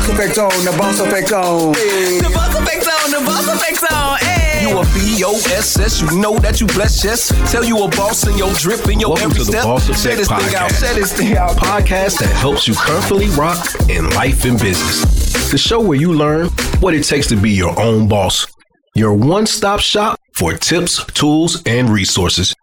boss 0.00 0.08
effect 0.08 0.38
on, 0.38 0.64
the 0.64 0.74
boss 0.78 1.00
effect 1.00 1.32
on. 1.32 1.72
The 1.72 2.30
boss 2.32 2.54
effect 2.56 2.86
on, 2.86 3.10
the 3.10 3.26
boss 3.26 3.48
effect 3.48 3.92
on. 3.92 4.18
Hey. 4.18 4.68
You 4.68 4.78
a 4.78 4.84
B-O-S-S, 4.94 6.00
you 6.00 6.18
know 6.20 6.38
that 6.38 6.60
you 6.60 6.66
bless, 6.68 7.04
yes. 7.04 7.28
Tell 7.52 7.64
you 7.64 7.82
a 7.84 7.88
boss 7.88 8.26
in 8.26 8.36
your 8.38 8.52
drip 8.54 8.88
in 8.88 8.98
your 8.98 9.10
Welcome 9.10 9.32
every 9.32 9.44
to 9.44 9.44
the 9.44 9.52
step. 9.52 9.64
Boss 9.64 9.84
Share 10.00 10.18
Effect 10.18 10.18
this 10.18 10.28
thing 10.28 10.56
out, 10.56 10.70
Podcast. 10.70 10.80
share 10.80 10.94
this 10.94 11.12
thing 11.16 11.36
out. 11.36 11.56
podcast 11.56 12.18
that 12.20 12.34
helps 12.34 12.66
you 12.66 12.74
comfortably 12.74 13.28
rock 13.30 13.66
in 13.88 14.08
life 14.10 14.44
and 14.44 14.58
business. 14.58 15.50
The 15.50 15.58
show 15.58 15.80
where 15.80 15.98
you 15.98 16.14
learn 16.14 16.48
what 16.80 16.94
it 16.94 17.04
takes 17.04 17.26
to 17.28 17.36
be 17.36 17.50
your 17.50 17.78
own 17.78 18.08
boss. 18.08 18.46
Your 18.94 19.12
one 19.14 19.46
stop 19.46 19.80
shop 19.80 20.18
for 20.32 20.54
tips, 20.54 21.04
tools, 21.12 21.62
and 21.66 21.90
resources. 21.90 22.54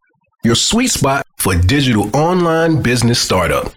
Your 0.43 0.55
sweet 0.55 0.89
spot 0.89 1.25
for 1.38 1.55
digital 1.55 2.15
online 2.15 2.81
business 2.81 3.19
startup. 3.19 3.73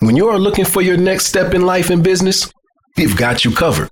When 0.00 0.16
you 0.16 0.28
are 0.28 0.38
looking 0.38 0.64
for 0.64 0.82
your 0.82 0.96
next 0.96 1.26
step 1.26 1.54
in 1.54 1.62
life 1.62 1.90
and 1.90 2.02
business, 2.02 2.52
we've 2.96 3.16
got 3.16 3.44
you 3.44 3.52
covered. 3.52 3.88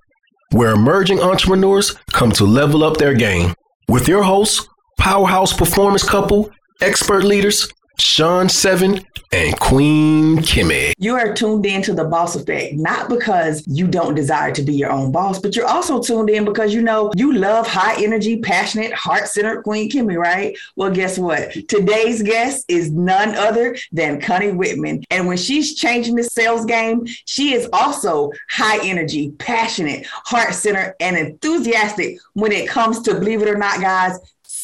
Where 0.53 0.73
emerging 0.73 1.21
entrepreneurs 1.21 1.95
come 2.13 2.33
to 2.33 2.45
level 2.45 2.83
up 2.83 2.97
their 2.97 3.15
game. 3.15 3.55
With 3.89 4.09
your 4.09 4.23
hosts, 4.23 4.69
powerhouse 4.99 5.53
performance 5.53 6.09
couple, 6.09 6.51
expert 6.81 7.25
leaders, 7.25 7.69
Sean 7.99 8.49
Seven 8.49 9.05
and 9.33 9.59
Queen 9.61 10.39
Kimmy. 10.39 10.93
You 10.99 11.15
are 11.15 11.33
tuned 11.33 11.65
in 11.65 11.83
to 11.83 11.93
the 11.93 12.05
boss 12.05 12.35
effect, 12.35 12.75
not 12.75 13.09
because 13.09 13.63
you 13.67 13.87
don't 13.87 14.17
desire 14.17 14.53
to 14.53 14.63
be 14.63 14.75
your 14.75 14.91
own 14.91 15.13
boss, 15.13 15.39
but 15.39 15.55
you're 15.55 15.69
also 15.69 16.03
tuned 16.03 16.31
in 16.31 16.45
because 16.45 16.75
you 16.75 16.83
know 16.83 17.13
you 17.15 17.33
love 17.35 17.67
high 17.67 18.03
energy, 18.03 18.41
passionate, 18.41 18.93
heart 18.93 19.29
centered 19.29 19.63
Queen 19.63 19.89
Kimmy, 19.89 20.17
right? 20.17 20.59
Well, 20.75 20.91
guess 20.91 21.17
what? 21.17 21.53
Today's 21.69 22.23
guest 22.23 22.65
is 22.67 22.91
none 22.91 23.37
other 23.37 23.77
than 23.93 24.21
Connie 24.21 24.51
Whitman. 24.51 25.05
And 25.11 25.29
when 25.29 25.37
she's 25.37 25.77
changing 25.77 26.17
the 26.17 26.25
sales 26.25 26.65
game, 26.65 27.07
she 27.25 27.55
is 27.55 27.69
also 27.73 28.33
high 28.51 28.85
energy, 28.85 29.31
passionate, 29.39 30.07
heart 30.07 30.55
centered, 30.55 30.97
and 30.99 31.17
enthusiastic 31.17 32.19
when 32.33 32.51
it 32.51 32.69
comes 32.69 33.01
to, 33.03 33.15
believe 33.15 33.43
it 33.43 33.49
or 33.49 33.59
not, 33.59 33.81
guys, 33.81 34.19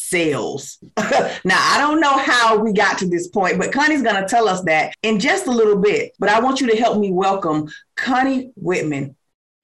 sales. 0.09 0.79
now, 0.97 1.59
I 1.59 1.77
don't 1.79 1.99
know 1.99 2.17
how 2.17 2.57
we 2.57 2.73
got 2.73 2.97
to 2.99 3.07
this 3.07 3.27
point, 3.27 3.57
but 3.57 3.71
Connie's 3.71 4.01
going 4.01 4.21
to 4.21 4.27
tell 4.27 4.47
us 4.47 4.61
that 4.63 4.93
in 5.03 5.19
just 5.19 5.47
a 5.47 5.51
little 5.51 5.77
bit. 5.77 6.13
But 6.19 6.29
I 6.29 6.39
want 6.39 6.61
you 6.61 6.67
to 6.67 6.77
help 6.77 6.99
me 6.99 7.11
welcome 7.11 7.69
Connie 7.95 8.51
Whitman, 8.55 9.15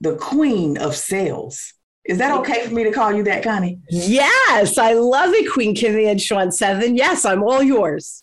the 0.02 0.16
queen 0.16 0.78
of 0.78 0.96
sales. 0.96 1.74
Is 2.06 2.18
that 2.18 2.38
okay 2.40 2.68
for 2.68 2.74
me 2.74 2.84
to 2.84 2.92
call 2.92 3.14
you 3.14 3.24
that, 3.24 3.44
Connie? 3.44 3.80
Yes, 3.90 4.78
I 4.78 4.94
love 4.94 5.34
it, 5.34 5.52
Queen 5.52 5.74
Kimmy 5.74 6.12
and 6.12 6.22
Sean 6.22 6.52
Seven. 6.52 6.98
Yes, 6.98 7.24
I'm 7.24 7.44
all 7.44 7.64
yours. 7.64 8.22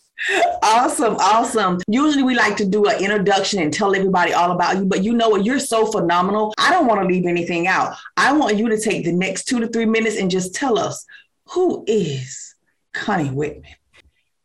Awesome, 0.63 1.17
awesome. 1.17 1.79
Usually 1.89 2.23
we 2.23 2.35
like 2.35 2.57
to 2.59 2.67
do 2.67 2.85
an 2.87 3.03
introduction 3.03 3.63
and 3.63 3.73
tell 3.73 3.95
everybody 3.95 4.35
all 4.35 4.53
about 4.53 4.77
you, 4.77 4.85
but 4.85 5.03
you 5.03 5.15
know 5.15 5.31
what? 5.31 5.47
You're 5.47 5.59
so 5.59 5.87
phenomenal. 5.87 6.53
I 6.59 6.71
don't 6.71 6.87
want 6.87 7.01
to 7.01 7.07
leave 7.07 7.25
anything 7.25 7.67
out. 7.67 7.97
I 8.19 8.33
want 8.33 8.59
you 8.59 8.69
to 8.69 8.79
take 8.79 9.05
the 9.05 9.13
next 9.13 9.45
two 9.45 9.61
to 9.61 9.69
three 9.69 9.87
minutes 9.87 10.19
and 10.19 10.31
just 10.31 10.55
tell 10.55 10.79
us 10.79 11.07
who 11.53 11.85
is 11.87 12.55
Connie 12.93 13.31
Whitman? 13.31 13.73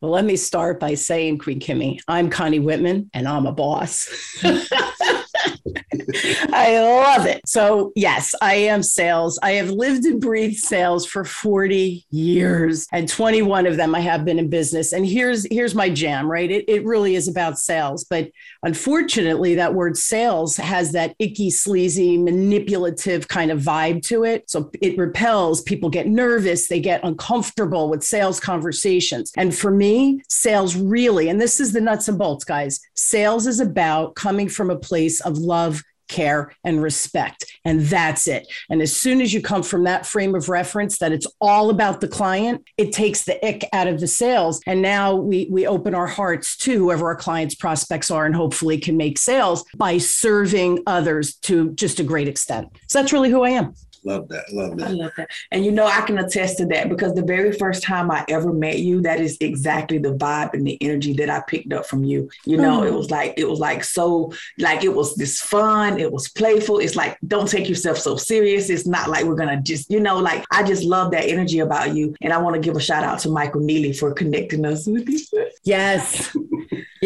Well, 0.00 0.10
let 0.10 0.24
me 0.24 0.36
start 0.36 0.78
by 0.80 0.94
saying, 0.94 1.38
Queen 1.38 1.60
Kimmy, 1.60 2.00
I'm 2.06 2.30
Connie 2.30 2.58
Whitman 2.58 3.10
and 3.14 3.26
I'm 3.26 3.46
a 3.46 3.52
boss. 3.52 4.08
I 6.52 6.78
love 6.80 7.26
it. 7.26 7.40
So, 7.46 7.92
yes, 7.94 8.34
I 8.40 8.54
am 8.54 8.82
sales. 8.82 9.38
I 9.42 9.52
have 9.52 9.70
lived 9.70 10.04
and 10.04 10.20
breathed 10.20 10.58
sales 10.58 11.06
for 11.06 11.24
40 11.24 12.06
years, 12.10 12.86
and 12.92 13.08
21 13.08 13.66
of 13.66 13.76
them 13.76 13.94
I 13.94 14.00
have 14.00 14.24
been 14.24 14.38
in 14.38 14.50
business. 14.50 14.92
And 14.92 15.06
here's 15.06 15.46
here's 15.50 15.74
my 15.74 15.90
jam, 15.90 16.30
right? 16.30 16.50
It, 16.50 16.64
it 16.68 16.84
really 16.84 17.14
is 17.14 17.28
about 17.28 17.58
sales. 17.58 18.04
But 18.04 18.30
unfortunately, 18.62 19.54
that 19.56 19.74
word 19.74 19.96
sales 19.96 20.56
has 20.56 20.92
that 20.92 21.14
icky, 21.18 21.50
sleazy, 21.50 22.18
manipulative 22.18 23.28
kind 23.28 23.50
of 23.50 23.60
vibe 23.60 24.02
to 24.08 24.24
it. 24.24 24.48
So 24.48 24.70
it 24.80 24.98
repels. 24.98 25.62
People 25.62 25.90
get 25.90 26.06
nervous, 26.06 26.68
they 26.68 26.80
get 26.80 27.04
uncomfortable 27.04 27.88
with 27.88 28.02
sales 28.02 28.40
conversations. 28.40 29.32
And 29.36 29.54
for 29.54 29.70
me, 29.70 30.22
sales 30.28 30.76
really, 30.76 31.28
and 31.28 31.40
this 31.40 31.60
is 31.60 31.72
the 31.72 31.80
nuts 31.80 32.08
and 32.08 32.18
bolts, 32.18 32.44
guys, 32.44 32.80
sales 32.94 33.46
is 33.46 33.60
about 33.60 34.14
coming 34.14 34.48
from 34.48 34.70
a 34.70 34.76
place 34.76 35.20
of 35.20 35.38
love 35.38 35.82
care 36.08 36.52
and 36.64 36.82
respect. 36.82 37.44
And 37.64 37.80
that's 37.82 38.28
it. 38.28 38.46
And 38.70 38.82
as 38.82 38.94
soon 38.94 39.20
as 39.20 39.32
you 39.32 39.40
come 39.40 39.62
from 39.62 39.84
that 39.84 40.06
frame 40.06 40.34
of 40.34 40.48
reference 40.48 40.98
that 40.98 41.12
it's 41.12 41.26
all 41.40 41.70
about 41.70 42.00
the 42.00 42.08
client, 42.08 42.64
it 42.76 42.92
takes 42.92 43.24
the 43.24 43.44
ick 43.46 43.64
out 43.72 43.88
of 43.88 44.00
the 44.00 44.06
sales. 44.06 44.60
And 44.66 44.82
now 44.82 45.14
we 45.14 45.48
we 45.50 45.66
open 45.66 45.94
our 45.94 46.06
hearts 46.06 46.56
to 46.58 46.78
whoever 46.78 47.06
our 47.06 47.16
clients 47.16 47.54
prospects 47.54 48.10
are 48.10 48.26
and 48.26 48.34
hopefully 48.34 48.78
can 48.78 48.96
make 48.96 49.18
sales 49.18 49.64
by 49.76 49.98
serving 49.98 50.82
others 50.86 51.34
to 51.42 51.72
just 51.72 52.00
a 52.00 52.04
great 52.04 52.28
extent. 52.28 52.68
So 52.88 53.00
that's 53.00 53.12
really 53.12 53.30
who 53.30 53.42
I 53.42 53.50
am. 53.50 53.74
Love 54.06 54.28
that. 54.28 54.52
Love 54.52 54.72
I 54.74 54.76
that. 54.76 54.90
love 54.94 55.12
that. 55.16 55.28
And 55.50 55.64
you 55.64 55.72
know, 55.72 55.84
I 55.86 56.00
can 56.02 56.18
attest 56.18 56.58
to 56.58 56.66
that 56.66 56.88
because 56.88 57.14
the 57.14 57.24
very 57.24 57.52
first 57.52 57.82
time 57.82 58.10
I 58.10 58.24
ever 58.28 58.52
met 58.52 58.78
you, 58.78 59.02
that 59.02 59.20
is 59.20 59.36
exactly 59.40 59.98
the 59.98 60.14
vibe 60.14 60.54
and 60.54 60.64
the 60.66 60.78
energy 60.80 61.12
that 61.14 61.28
I 61.28 61.40
picked 61.40 61.72
up 61.72 61.86
from 61.86 62.04
you. 62.04 62.30
You 62.44 62.56
know, 62.58 62.80
Mm. 62.82 62.86
it 62.88 62.94
was 62.94 63.10
like, 63.10 63.34
it 63.36 63.48
was 63.48 63.58
like 63.58 63.82
so, 63.82 64.32
like 64.58 64.84
it 64.84 64.94
was 64.94 65.14
this 65.16 65.40
fun, 65.40 65.98
it 65.98 66.12
was 66.12 66.28
playful. 66.28 66.78
It's 66.78 66.94
like, 66.96 67.18
don't 67.26 67.48
take 67.48 67.68
yourself 67.68 67.98
so 67.98 68.16
serious. 68.16 68.70
It's 68.70 68.86
not 68.86 69.10
like 69.10 69.24
we're 69.24 69.34
gonna 69.34 69.60
just, 69.60 69.90
you 69.90 69.98
know, 70.00 70.18
like 70.18 70.44
I 70.52 70.62
just 70.62 70.84
love 70.84 71.10
that 71.10 71.24
energy 71.24 71.58
about 71.58 71.94
you. 71.96 72.14
And 72.20 72.32
I 72.32 72.38
want 72.38 72.54
to 72.54 72.60
give 72.60 72.76
a 72.76 72.80
shout 72.80 73.02
out 73.02 73.18
to 73.20 73.28
Michael 73.28 73.60
Neely 73.60 73.92
for 73.92 74.12
connecting 74.14 74.64
us 74.64 74.86
with 74.86 75.08
you. 75.08 75.18
Yes. 75.64 76.34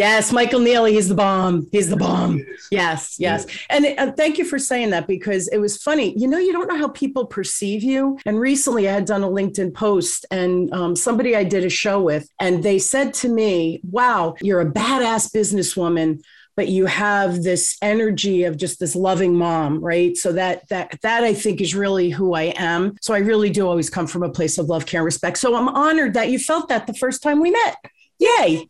Yes, 0.00 0.33
Michael 0.33 0.61
Neely, 0.61 0.94
he's 0.94 1.09
the 1.09 1.15
bomb. 1.15 1.69
He's 1.72 1.91
the 1.91 1.97
bomb. 1.97 2.43
Yes, 2.71 3.16
yes. 3.19 3.44
And 3.69 3.84
uh, 3.99 4.12
thank 4.12 4.38
you 4.38 4.47
for 4.47 4.59
saying 4.59 4.88
that 4.91 5.06
because 5.06 5.47
it 5.49 5.59
was 5.59 5.77
funny. 5.77 6.19
You 6.19 6.27
know, 6.27 6.38
you 6.38 6.55
don't 6.55 6.69
know 6.69 6.78
how 6.78 6.88
people 6.88 7.27
perceive 7.27 7.83
you. 7.83 8.19
And 8.25 8.41
recently 8.41 8.88
I 8.88 8.93
had 8.93 9.05
done 9.05 9.22
a 9.22 9.28
LinkedIn 9.28 9.75
post 9.75 10.25
and 10.31 10.72
um, 10.72 10.97
somebody 10.97 11.37
I 11.37 11.44
did 11.44 11.66
a 11.66 11.69
show 11.69 12.00
with, 12.00 12.27
and 12.41 12.62
they 12.62 12.78
said 12.78 13.12
to 13.15 13.28
me, 13.28 13.83
Wow, 13.91 14.37
you're 14.41 14.62
a 14.62 14.72
badass 14.72 15.34
businesswoman. 15.34 16.22
But 16.56 16.69
you 16.69 16.87
have 16.87 17.43
this 17.43 17.77
energy 17.82 18.44
of 18.44 18.56
just 18.56 18.81
this 18.81 18.97
loving 18.97 19.37
mom, 19.37 19.84
right? 19.84 20.17
So 20.17 20.32
that 20.32 20.67
that 20.71 20.99
that 21.03 21.25
I 21.25 21.34
think 21.34 21.61
is 21.61 21.75
really 21.75 22.09
who 22.09 22.32
I 22.32 22.55
am. 22.56 22.97
So 23.03 23.12
I 23.12 23.19
really 23.19 23.50
do 23.50 23.69
always 23.69 23.91
come 23.91 24.06
from 24.06 24.22
a 24.22 24.31
place 24.31 24.56
of 24.56 24.67
love, 24.67 24.87
care, 24.87 25.00
and 25.00 25.05
respect. 25.05 25.37
So 25.37 25.55
I'm 25.55 25.69
honored 25.69 26.15
that 26.15 26.31
you 26.31 26.38
felt 26.38 26.69
that 26.69 26.87
the 26.87 26.94
first 26.94 27.22
time 27.22 27.41
we 27.41 27.50
met. 27.50 27.77
Yay! 28.19 28.69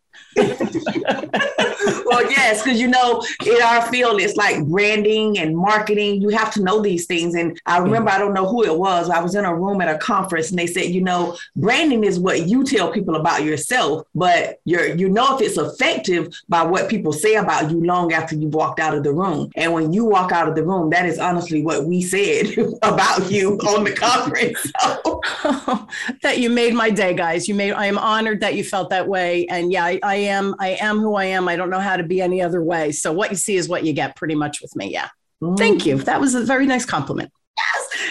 Well, 2.10 2.31
yes, 2.31 2.62
because 2.62 2.81
you 2.81 2.88
know, 2.88 3.25
in 3.44 3.60
our 3.62 3.82
field, 3.91 4.20
it's 4.20 4.36
like 4.36 4.64
branding 4.66 5.38
and 5.38 5.56
marketing. 5.56 6.20
You 6.22 6.28
have 6.31 6.53
to 6.54 6.62
know 6.62 6.81
these 6.81 7.06
things. 7.06 7.34
And 7.34 7.60
I 7.66 7.76
mm-hmm. 7.76 7.84
remember, 7.84 8.10
I 8.10 8.19
don't 8.19 8.34
know 8.34 8.47
who 8.47 8.64
it 8.64 8.76
was. 8.76 9.10
I 9.10 9.20
was 9.20 9.34
in 9.34 9.44
a 9.44 9.54
room 9.54 9.80
at 9.80 9.94
a 9.94 9.98
conference, 9.98 10.50
and 10.50 10.59
they 10.59 10.66
said, 10.66 10.86
you 10.86 11.00
know, 11.00 11.36
branding 11.56 12.04
is 12.04 12.19
what 12.19 12.47
you 12.47 12.64
tell 12.64 12.92
people 12.92 13.16
about 13.16 13.44
yourself, 13.44 14.06
but 14.14 14.60
you're 14.64 14.94
you 14.94 15.09
know 15.09 15.36
if 15.36 15.42
it's 15.42 15.59
effective 15.59 16.32
by 16.48 16.62
what 16.62 16.88
people 16.88 17.12
say 17.12 17.34
about 17.34 17.70
you 17.70 17.84
long 17.84 18.12
after 18.12 18.36
you've 18.36 18.54
walked 18.54 18.80
out 18.80 18.97
of 18.97 19.03
the 19.03 19.12
room. 19.12 19.50
And 19.56 19.72
when 19.72 19.92
you 19.92 20.04
walk 20.04 20.32
out 20.32 20.48
of 20.48 20.54
the 20.54 20.64
room, 20.64 20.91
that 20.91 21.06
is 21.06 21.19
honestly 21.19 21.62
what 21.62 21.86
we 21.86 22.03
said 22.03 22.56
about 22.82 23.30
you 23.30 23.59
on 23.59 23.84
the 23.84 23.92
conference. 23.92 24.72
So, 24.82 25.22
that 26.22 26.38
you 26.38 26.50
made 26.50 26.75
my 26.75 26.91
day, 26.91 27.14
guys. 27.14 27.48
You 27.48 27.54
made. 27.54 27.72
I 27.72 27.86
am 27.86 27.98
honored 27.98 28.41
that 28.41 28.54
you 28.54 28.64
felt 28.64 28.91
that 28.91 29.06
way, 29.06 29.47
and 29.47 29.72
yeah, 29.72 29.84
I, 29.84 30.00
I 30.03 30.09
am. 30.16 30.54
I 30.59 30.71
am 30.81 30.98
who 30.98 31.15
I 31.15 31.26
am. 31.26 31.48
I 31.48 31.56
don't 31.56 31.71
know 31.71 31.81
how 31.81 31.97
to 31.97 32.03
be 32.03 32.21
any 32.21 32.43
other 32.43 32.62
way. 32.62 32.93
So 32.93 33.12
what 33.12 33.31
you 33.31 33.37
see 33.37 33.56
is 33.56 33.69
what 33.69 33.84
you 33.84 33.93
get, 33.93 34.16
pretty 34.16 34.34
much 34.34 34.60
with 34.60 34.75
me. 34.76 34.93
Yeah. 34.93 35.09
Thank 35.56 35.87
you. 35.87 35.97
That 35.98 36.21
was 36.21 36.34
a 36.34 36.43
very 36.43 36.66
nice 36.66 36.84
compliment. 36.84 37.32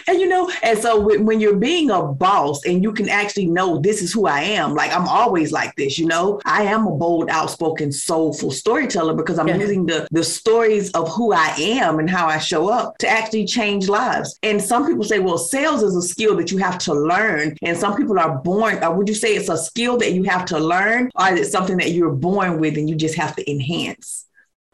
And 0.08 0.20
you 0.20 0.28
know, 0.28 0.52
and 0.64 0.78
so 0.78 1.00
when, 1.00 1.40
you're 1.40 1.56
being 1.56 1.90
a 1.90 2.04
boss 2.04 2.66
and 2.66 2.84
you 2.84 2.92
can 2.92 3.08
actually 3.08 3.46
know 3.46 3.80
this 3.80 4.02
is 4.02 4.12
who 4.12 4.28
I 4.28 4.42
am, 4.42 4.74
like 4.76 4.92
I'm 4.94 5.08
always 5.08 5.52
like 5.52 5.74
this, 5.76 5.98
you 5.98 6.06
know, 6.06 6.42
I 6.46 6.64
am 6.64 6.86
a 6.86 6.92
bold, 6.92 7.30
outspoken, 7.30 7.92
soulful 7.92 8.52
storyteller 8.52 9.14
because 9.14 9.40
I'm 9.40 9.48
Yeah. 9.48 9.58
using 9.58 9.86
the 9.86 10.08
the 10.12 10.24
stories 10.24 10.92
of 10.92 11.10
who 11.10 11.32
I 11.34 11.54
am 11.58 12.00
and 12.00 12.10
how 12.10 12.28
I 12.28 12.40
show 12.40 12.68
up 12.70 12.98
to 13.00 13.08
actually 13.08 13.46
change 13.46 13.88
lives. 13.88 14.38
And 14.44 14.62
some 14.62 14.88
people 14.88 15.04
say, 15.04 15.19
well, 15.19 15.38
sales 15.38 15.84
is 15.84 15.96
a 15.96 16.02
skill 16.02 16.36
that 16.38 16.52
you 16.52 16.57
have 16.57 16.78
to 16.80 16.94
learn. 16.94 17.56
And 17.62 17.78
some 17.78 17.95
people 17.95 18.19
are 18.19 18.38
born, 18.40 18.84
or 18.84 18.94
would 18.95 19.07
you 19.07 19.16
say 19.16 19.36
it's 19.36 19.50
a 19.50 19.57
skill 19.57 19.98
that 19.98 20.13
you 20.13 20.24
have 20.24 20.45
to 20.45 20.60
learn, 20.60 21.10
or 21.16 21.30
is 21.34 21.48
it 21.48 21.52
something 21.52 21.78
that 21.78 21.92
you're 21.92 22.12
born 22.12 22.60
with 22.60 22.78
and 22.78 22.90
you 22.90 22.95
just 22.95 23.16
have 23.16 23.36
to 23.36 23.50
enhance? 23.50 24.25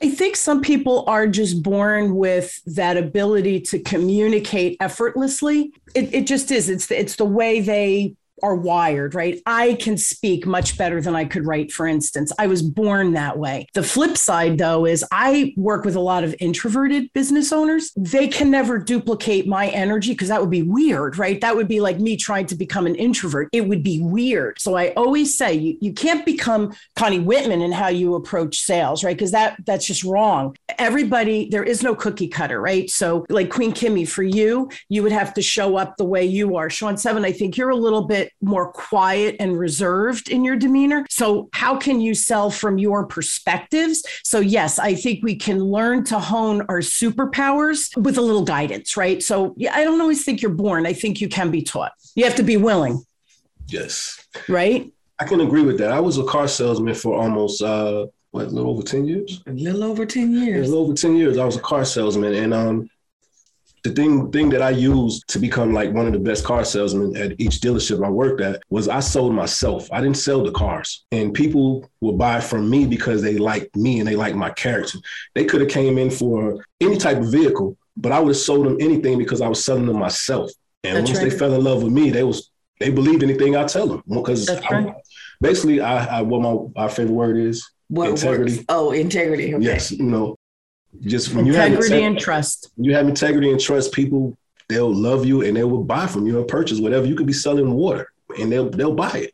I 0.01 0.09
think 0.09 0.35
some 0.35 0.61
people 0.61 1.05
are 1.07 1.25
just 1.25 1.63
born 1.63 2.15
with 2.15 2.61
that 2.65 2.97
ability 2.97 3.61
to 3.61 3.79
communicate 3.79 4.77
effortlessly. 4.79 5.71
It, 5.93 6.13
it 6.13 6.27
just 6.27 6.51
is. 6.51 6.69
It's 6.69 6.87
the, 6.87 6.99
it's 6.99 7.15
the 7.15 7.25
way 7.25 7.61
they 7.61 8.15
are 8.45 8.55
wired, 8.55 9.15
right? 9.15 9.41
I 9.45 9.73
can 9.75 9.97
speak 9.97 10.45
much 10.45 10.77
better 10.77 11.01
than 11.01 11.15
I 11.15 11.25
could 11.25 11.47
write, 11.47 11.71
for 11.71 11.87
instance. 11.87 12.31
I 12.37 12.45
was 12.45 12.61
born 12.61 13.13
that 13.13 13.39
way. 13.39 13.67
The 13.73 13.83
flip 13.83 14.17
side, 14.17 14.59
though, 14.59 14.85
is 14.85 15.03
I 15.11 15.53
work 15.57 15.83
with 15.83 15.95
a 15.95 15.99
lot 15.99 16.23
of 16.23 16.35
introverted 16.39 17.11
business 17.13 17.51
owners. 17.51 17.91
They 17.95 18.27
can 18.27 18.51
never 18.51 18.77
duplicate 18.77 19.47
my 19.47 19.67
energy 19.69 20.11
because 20.11 20.27
that 20.27 20.41
would 20.41 20.51
be 20.51 20.61
weird, 20.61 21.17
right? 21.17 21.41
That 21.41 21.55
would 21.55 21.67
be 21.67 21.79
like 21.79 21.99
me 21.99 22.17
trying 22.17 22.45
to 22.47 22.55
become 22.55 22.85
an 22.85 22.95
introvert. 22.95 23.49
It 23.51 23.67
would 23.67 23.81
be 23.81 23.99
weird. 24.01 24.61
So 24.61 24.77
I 24.77 24.89
always 24.89 25.35
say 25.35 25.53
you, 25.53 25.77
you 25.81 25.93
can't 25.93 26.23
become 26.23 26.75
Connie 26.95 27.19
Whitman 27.19 27.61
in 27.61 27.71
how 27.71 27.87
you 27.87 28.13
approach 28.13 28.59
sales, 28.59 29.03
right? 29.03 29.17
Because 29.17 29.31
that 29.31 29.57
that's 29.65 29.87
just 29.87 30.03
wrong. 30.03 30.55
Everybody, 30.77 31.49
there 31.49 31.63
is 31.63 31.81
no 31.81 31.95
cookie 31.95 32.27
cutter, 32.27 32.61
right? 32.61 32.89
So, 32.89 33.25
like 33.29 33.49
Queen 33.49 33.73
Kimmy, 33.73 34.07
for 34.07 34.23
you, 34.23 34.69
you 34.89 35.01
would 35.01 35.11
have 35.11 35.33
to 35.33 35.41
show 35.41 35.77
up 35.77 35.97
the 35.97 36.05
way 36.05 36.23
you 36.23 36.57
are. 36.57 36.69
Sean 36.69 36.97
Seven, 36.97 37.25
I 37.25 37.31
think 37.31 37.57
you're 37.57 37.71
a 37.71 37.75
little 37.75 38.03
bit 38.03 38.31
more 38.41 38.71
quiet 38.71 39.35
and 39.39 39.57
reserved 39.57 40.29
in 40.29 40.43
your 40.43 40.55
demeanor. 40.55 41.05
So, 41.09 41.49
how 41.53 41.77
can 41.77 41.99
you 42.01 42.13
sell 42.13 42.49
from 42.51 42.77
your 42.77 43.05
perspectives? 43.07 44.03
So, 44.23 44.39
yes, 44.39 44.77
I 44.79 44.95
think 44.95 45.23
we 45.23 45.35
can 45.35 45.59
learn 45.59 46.03
to 46.05 46.19
hone 46.19 46.61
our 46.69 46.79
superpowers 46.79 47.95
with 48.01 48.17
a 48.17 48.21
little 48.21 48.43
guidance, 48.43 48.97
right? 48.97 49.21
So, 49.23 49.53
yeah, 49.57 49.73
I 49.75 49.83
don't 49.83 49.99
always 50.01 50.23
think 50.23 50.41
you're 50.41 50.51
born. 50.51 50.85
I 50.85 50.93
think 50.93 51.21
you 51.21 51.29
can 51.29 51.51
be 51.51 51.61
taught. 51.61 51.91
You 52.15 52.25
have 52.25 52.35
to 52.35 52.43
be 52.43 52.57
willing, 52.57 53.03
Yes. 53.67 54.25
right? 54.47 54.91
I 55.19 55.25
can 55.25 55.41
agree 55.41 55.63
with 55.63 55.77
that. 55.79 55.91
I 55.91 55.99
was 55.99 56.17
a 56.17 56.23
car 56.25 56.47
salesman 56.47 56.93
for 56.93 57.15
almost 57.19 57.61
uh 57.61 58.07
what, 58.31 58.47
a 58.47 58.49
little 58.49 58.69
over 58.71 58.81
10 58.83 59.05
years? 59.05 59.41
A 59.47 59.51
little 59.51 59.85
over 59.85 60.05
10 60.05 60.33
years. 60.33 60.67
a 60.67 60.69
little 60.69 60.83
over 60.85 60.93
10 60.93 61.15
years. 61.15 61.37
I 61.37 61.45
was 61.45 61.55
a 61.55 61.61
car 61.61 61.85
salesman. 61.85 62.33
And 62.33 62.53
um 62.53 62.89
the 63.85 63.91
thing 63.91 64.31
thing 64.31 64.49
that 64.49 64.61
I 64.61 64.71
used 64.71 65.27
to 65.29 65.39
become 65.39 65.71
like 65.71 65.91
one 65.93 66.07
of 66.07 66.13
the 66.13 66.19
best 66.19 66.43
car 66.43 66.65
salesmen 66.65 67.15
at 67.15 67.39
each 67.39 67.61
dealership 67.61 68.03
I 68.05 68.09
worked 68.09 68.41
at 68.41 68.61
was 68.69 68.87
I 68.89 68.99
sold 68.99 69.33
myself. 69.33 69.87
I 69.91 70.01
didn't 70.01 70.17
sell 70.17 70.43
the 70.43 70.51
cars. 70.51 71.05
And 71.11 71.33
people 71.33 71.89
would 72.01 72.17
buy 72.17 72.39
from 72.41 72.69
me 72.69 72.85
because 72.87 73.21
they 73.21 73.37
liked 73.37 73.75
me 73.75 73.99
and 73.99 74.07
they 74.07 74.15
liked 74.15 74.35
my 74.35 74.49
character. 74.49 74.97
They 75.35 75.45
could 75.45 75.61
have 75.61 75.69
came 75.69 75.97
in 75.97 76.09
for 76.09 76.65
any 76.81 76.97
type 76.97 77.17
of 77.17 77.31
vehicle, 77.31 77.77
but 77.95 78.11
I 78.11 78.19
would 78.19 78.29
have 78.29 78.37
sold 78.37 78.65
them 78.65 78.77
anything 78.81 79.17
because 79.17 79.39
I 79.41 79.47
was 79.47 79.63
selling 79.63 79.85
them 79.85 79.99
myself. 79.99 80.49
And 80.83 80.97
That's 80.97 81.09
once 81.11 81.19
right. 81.19 81.29
they 81.31 81.37
fell 81.37 81.53
in 81.53 81.63
love 81.63 81.83
with 81.83 81.93
me, 81.93 82.09
they 82.09 82.23
was 82.23 82.49
they 82.79 82.89
believed 82.89 83.23
anything 83.23 83.55
I 83.55 83.65
tell 83.65 83.87
them 83.87 84.03
because 84.07 84.49
right. 84.69 84.93
basically 85.41 85.79
I, 85.81 86.19
I 86.19 86.21
what 86.21 86.41
my 86.41 86.81
our 86.83 86.89
favorite 86.89 87.13
word 87.13 87.37
is 87.37 87.65
What 87.87 88.09
Integrity. 88.09 88.55
works? 88.55 88.65
Oh, 88.69 88.91
integrity. 88.91 89.55
Okay. 89.55 89.63
yes, 89.63 89.91
you 89.91 90.03
know, 90.03 90.35
just 91.01 91.33
when 91.33 91.45
you 91.45 91.53
have 91.53 91.71
Integrity 91.71 92.03
and 92.03 92.19
trust. 92.19 92.71
when 92.75 92.85
you 92.85 92.95
have 92.95 93.07
integrity 93.07 93.51
and 93.51 93.59
trust, 93.59 93.91
people 93.91 94.37
they'll 94.69 94.93
love 94.93 95.25
you 95.25 95.43
and 95.43 95.55
they 95.55 95.63
will 95.63 95.83
buy 95.83 96.07
from 96.07 96.25
you 96.25 96.39
and 96.39 96.47
purchase 96.47 96.79
whatever. 96.79 97.05
You 97.05 97.15
could 97.15 97.27
be 97.27 97.33
selling 97.33 97.71
water 97.73 98.11
and 98.39 98.51
they'll 98.51 98.69
they'll 98.69 98.95
buy 98.95 99.11
it. 99.17 99.33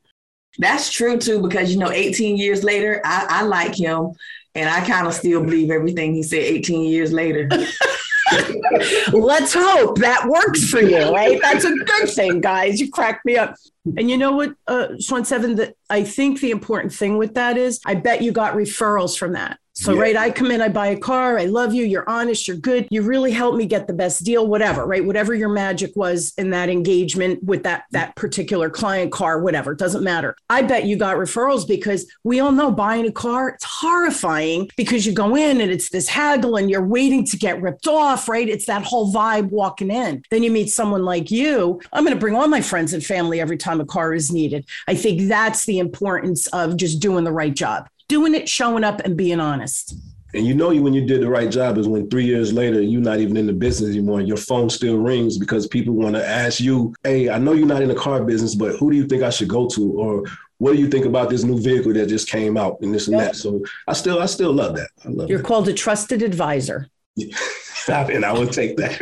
That's 0.57 0.91
true 0.91 1.17
too, 1.17 1.41
because 1.41 1.71
you 1.71 1.79
know, 1.79 1.91
18 1.91 2.35
years 2.37 2.63
later, 2.63 3.01
I, 3.05 3.25
I 3.29 3.41
like 3.43 3.75
him 3.75 4.11
and 4.55 4.69
I 4.69 4.85
kind 4.85 5.07
of 5.07 5.13
still 5.13 5.43
believe 5.43 5.71
everything 5.71 6.13
he 6.13 6.23
said 6.23 6.39
18 6.39 6.89
years 6.89 7.13
later. 7.13 7.49
Let's 9.11 9.53
hope 9.53 9.97
that 9.99 10.25
works 10.27 10.69
for 10.69 10.81
you, 10.81 11.13
right? 11.13 11.39
That's 11.41 11.65
a 11.65 11.73
good 11.73 12.09
thing, 12.09 12.41
guys. 12.41 12.79
You 12.79 12.89
cracked 12.89 13.25
me 13.25 13.37
up. 13.37 13.55
And 13.97 14.09
you 14.09 14.17
know 14.17 14.33
what, 14.33 14.53
uh, 14.67 14.89
Sean 14.99 15.25
Seven, 15.25 15.55
that 15.55 15.75
I 15.89 16.03
think 16.03 16.39
the 16.39 16.51
important 16.51 16.93
thing 16.93 17.17
with 17.17 17.33
that 17.33 17.57
is 17.57 17.81
I 17.85 17.95
bet 17.95 18.21
you 18.21 18.31
got 18.31 18.53
referrals 18.53 19.17
from 19.17 19.33
that. 19.33 19.59
So, 19.73 19.93
Yeah. 19.93 20.01
right, 20.01 20.17
I 20.17 20.31
come 20.31 20.51
in, 20.51 20.61
I 20.61 20.67
buy 20.67 20.87
a 20.87 20.97
car, 20.97 21.39
I 21.39 21.45
love 21.45 21.73
you, 21.73 21.85
you're 21.85 22.07
honest, 22.09 22.45
you're 22.47 22.57
good, 22.57 22.87
you 22.91 23.01
really 23.03 23.31
helped 23.31 23.57
me 23.57 23.65
get 23.65 23.87
the 23.87 23.93
best 23.93 24.23
deal, 24.25 24.45
whatever, 24.45 24.85
right? 24.85 25.03
Whatever 25.03 25.33
your 25.33 25.47
magic 25.49 25.91
was 25.95 26.33
in 26.37 26.49
that 26.49 26.67
engagement 26.69 27.41
with 27.43 27.63
that 27.63 27.83
that 27.91 28.15
particular 28.15 28.69
client 28.69 29.11
car, 29.13 29.41
whatever, 29.41 29.73
doesn't 29.73 30.03
matter. 30.03 30.35
I 30.49 30.61
bet 30.61 30.85
you 30.85 30.97
got 30.97 31.15
referrals 31.15 31.65
because 31.65 32.05
we 32.25 32.41
all 32.41 32.51
know 32.51 32.69
buying 32.69 33.07
a 33.07 33.11
car, 33.13 33.49
it's 33.49 33.63
horrifying 33.65 34.69
because 34.75 35.05
you 35.05 35.13
go 35.13 35.35
in 35.35 35.61
and 35.61 35.71
it's 35.71 35.89
this 35.89 36.09
haggle 36.09 36.57
and 36.57 36.69
you're 36.69 36.85
waiting 36.85 37.25
to 37.27 37.37
get 37.37 37.61
ripped 37.61 37.87
off, 37.87 38.27
right? 38.27 38.47
It's 38.49 38.65
that 38.65 38.83
whole 38.83 39.13
vibe 39.13 39.51
walking 39.51 39.89
in. 39.89 40.23
Then 40.31 40.43
you 40.43 40.51
meet 40.51 40.69
someone 40.69 41.05
like 41.05 41.31
you. 41.31 41.79
I'm 41.93 42.03
going 42.03 42.15
to 42.15 42.19
bring 42.19 42.35
all 42.35 42.47
my 42.49 42.61
friends 42.61 42.93
and 42.93 43.03
family 43.03 43.39
every 43.39 43.57
time 43.57 43.79
a 43.79 43.85
car 43.85 44.13
is 44.13 44.31
needed. 44.31 44.65
I 44.87 44.95
think 44.95 45.29
that's 45.29 45.65
the 45.65 45.79
importance 45.79 46.47
of 46.47 46.75
just 46.75 46.99
doing 46.99 47.23
the 47.23 47.31
right 47.31 47.53
job, 47.53 47.87
doing 48.11 48.35
it, 48.35 48.49
showing 48.49 48.83
up, 48.83 48.99
and 49.05 49.15
being 49.15 49.39
honest. 49.39 49.95
And 50.33 50.45
you 50.45 50.53
know 50.53 50.69
you 50.71 50.81
when 50.83 50.93
you 50.93 51.05
did 51.05 51.21
the 51.21 51.29
right 51.29 51.49
job 51.49 51.77
is 51.77 51.87
when 51.87 52.09
three 52.09 52.25
years 52.25 52.51
later 52.53 52.81
you're 52.81 53.01
not 53.01 53.19
even 53.19 53.35
in 53.37 53.47
the 53.47 53.53
business 53.53 53.89
anymore. 53.91 54.19
Your 54.21 54.37
phone 54.37 54.69
still 54.69 54.97
rings 54.97 55.37
because 55.37 55.65
people 55.67 55.93
want 55.93 56.15
to 56.15 56.25
ask 56.25 56.59
you, 56.59 56.93
"Hey, 57.05 57.29
I 57.29 57.37
know 57.37 57.53
you're 57.53 57.67
not 57.75 57.81
in 57.81 57.89
the 57.89 57.95
car 57.95 58.23
business, 58.23 58.53
but 58.55 58.75
who 58.77 58.91
do 58.91 58.97
you 58.97 59.07
think 59.07 59.23
I 59.23 59.29
should 59.29 59.47
go 59.49 59.67
to?" 59.75 59.91
Or 60.03 60.23
what 60.57 60.73
do 60.73 60.79
you 60.79 60.89
think 60.89 61.05
about 61.05 61.29
this 61.29 61.43
new 61.43 61.57
vehicle 61.59 61.93
that 61.93 62.07
just 62.07 62.29
came 62.29 62.55
out 62.57 62.77
and 62.81 62.93
this 62.93 63.07
and 63.07 63.17
that? 63.19 63.35
So 63.37 63.61
I 63.87 63.93
still 63.93 64.19
I 64.19 64.25
still 64.25 64.53
love 64.53 64.75
that. 64.75 64.89
I 65.05 65.09
love 65.09 65.29
You're 65.29 65.41
called 65.41 65.67
a 65.69 65.73
trusted 65.73 66.21
advisor. 66.21 66.87
it. 67.15 67.33
and 67.89 68.25
I 68.25 68.33
would 68.33 68.51
take 68.51 68.77
that. 68.77 68.99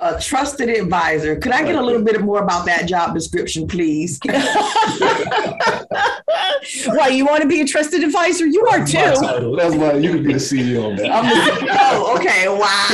A 0.00 0.20
trusted 0.20 0.68
advisor. 0.68 1.36
Could 1.36 1.52
I 1.52 1.64
get 1.64 1.76
a 1.76 1.80
little 1.82 2.02
bit 2.02 2.20
more 2.20 2.42
about 2.42 2.66
that 2.66 2.86
job 2.86 3.14
description, 3.14 3.68
please? 3.68 4.18
Why 6.86 7.08
you 7.08 7.24
want 7.26 7.42
to 7.42 7.48
be 7.48 7.60
a 7.60 7.66
trusted 7.66 8.02
advisor? 8.02 8.46
You 8.46 8.66
are 8.66 8.80
My 8.80 8.84
too. 8.84 8.98
title. 8.98 9.56
That's 9.56 9.74
why 9.74 9.94
you 9.94 10.12
could 10.12 10.24
be 10.24 10.32
the 10.32 10.38
CEO 10.38 10.92
of 10.92 10.98
that. 10.98 11.10
I'm 11.10 11.24
the 11.24 11.34
CEO. 11.52 12.16
Okay, 12.16 12.48
wow. 12.48 12.86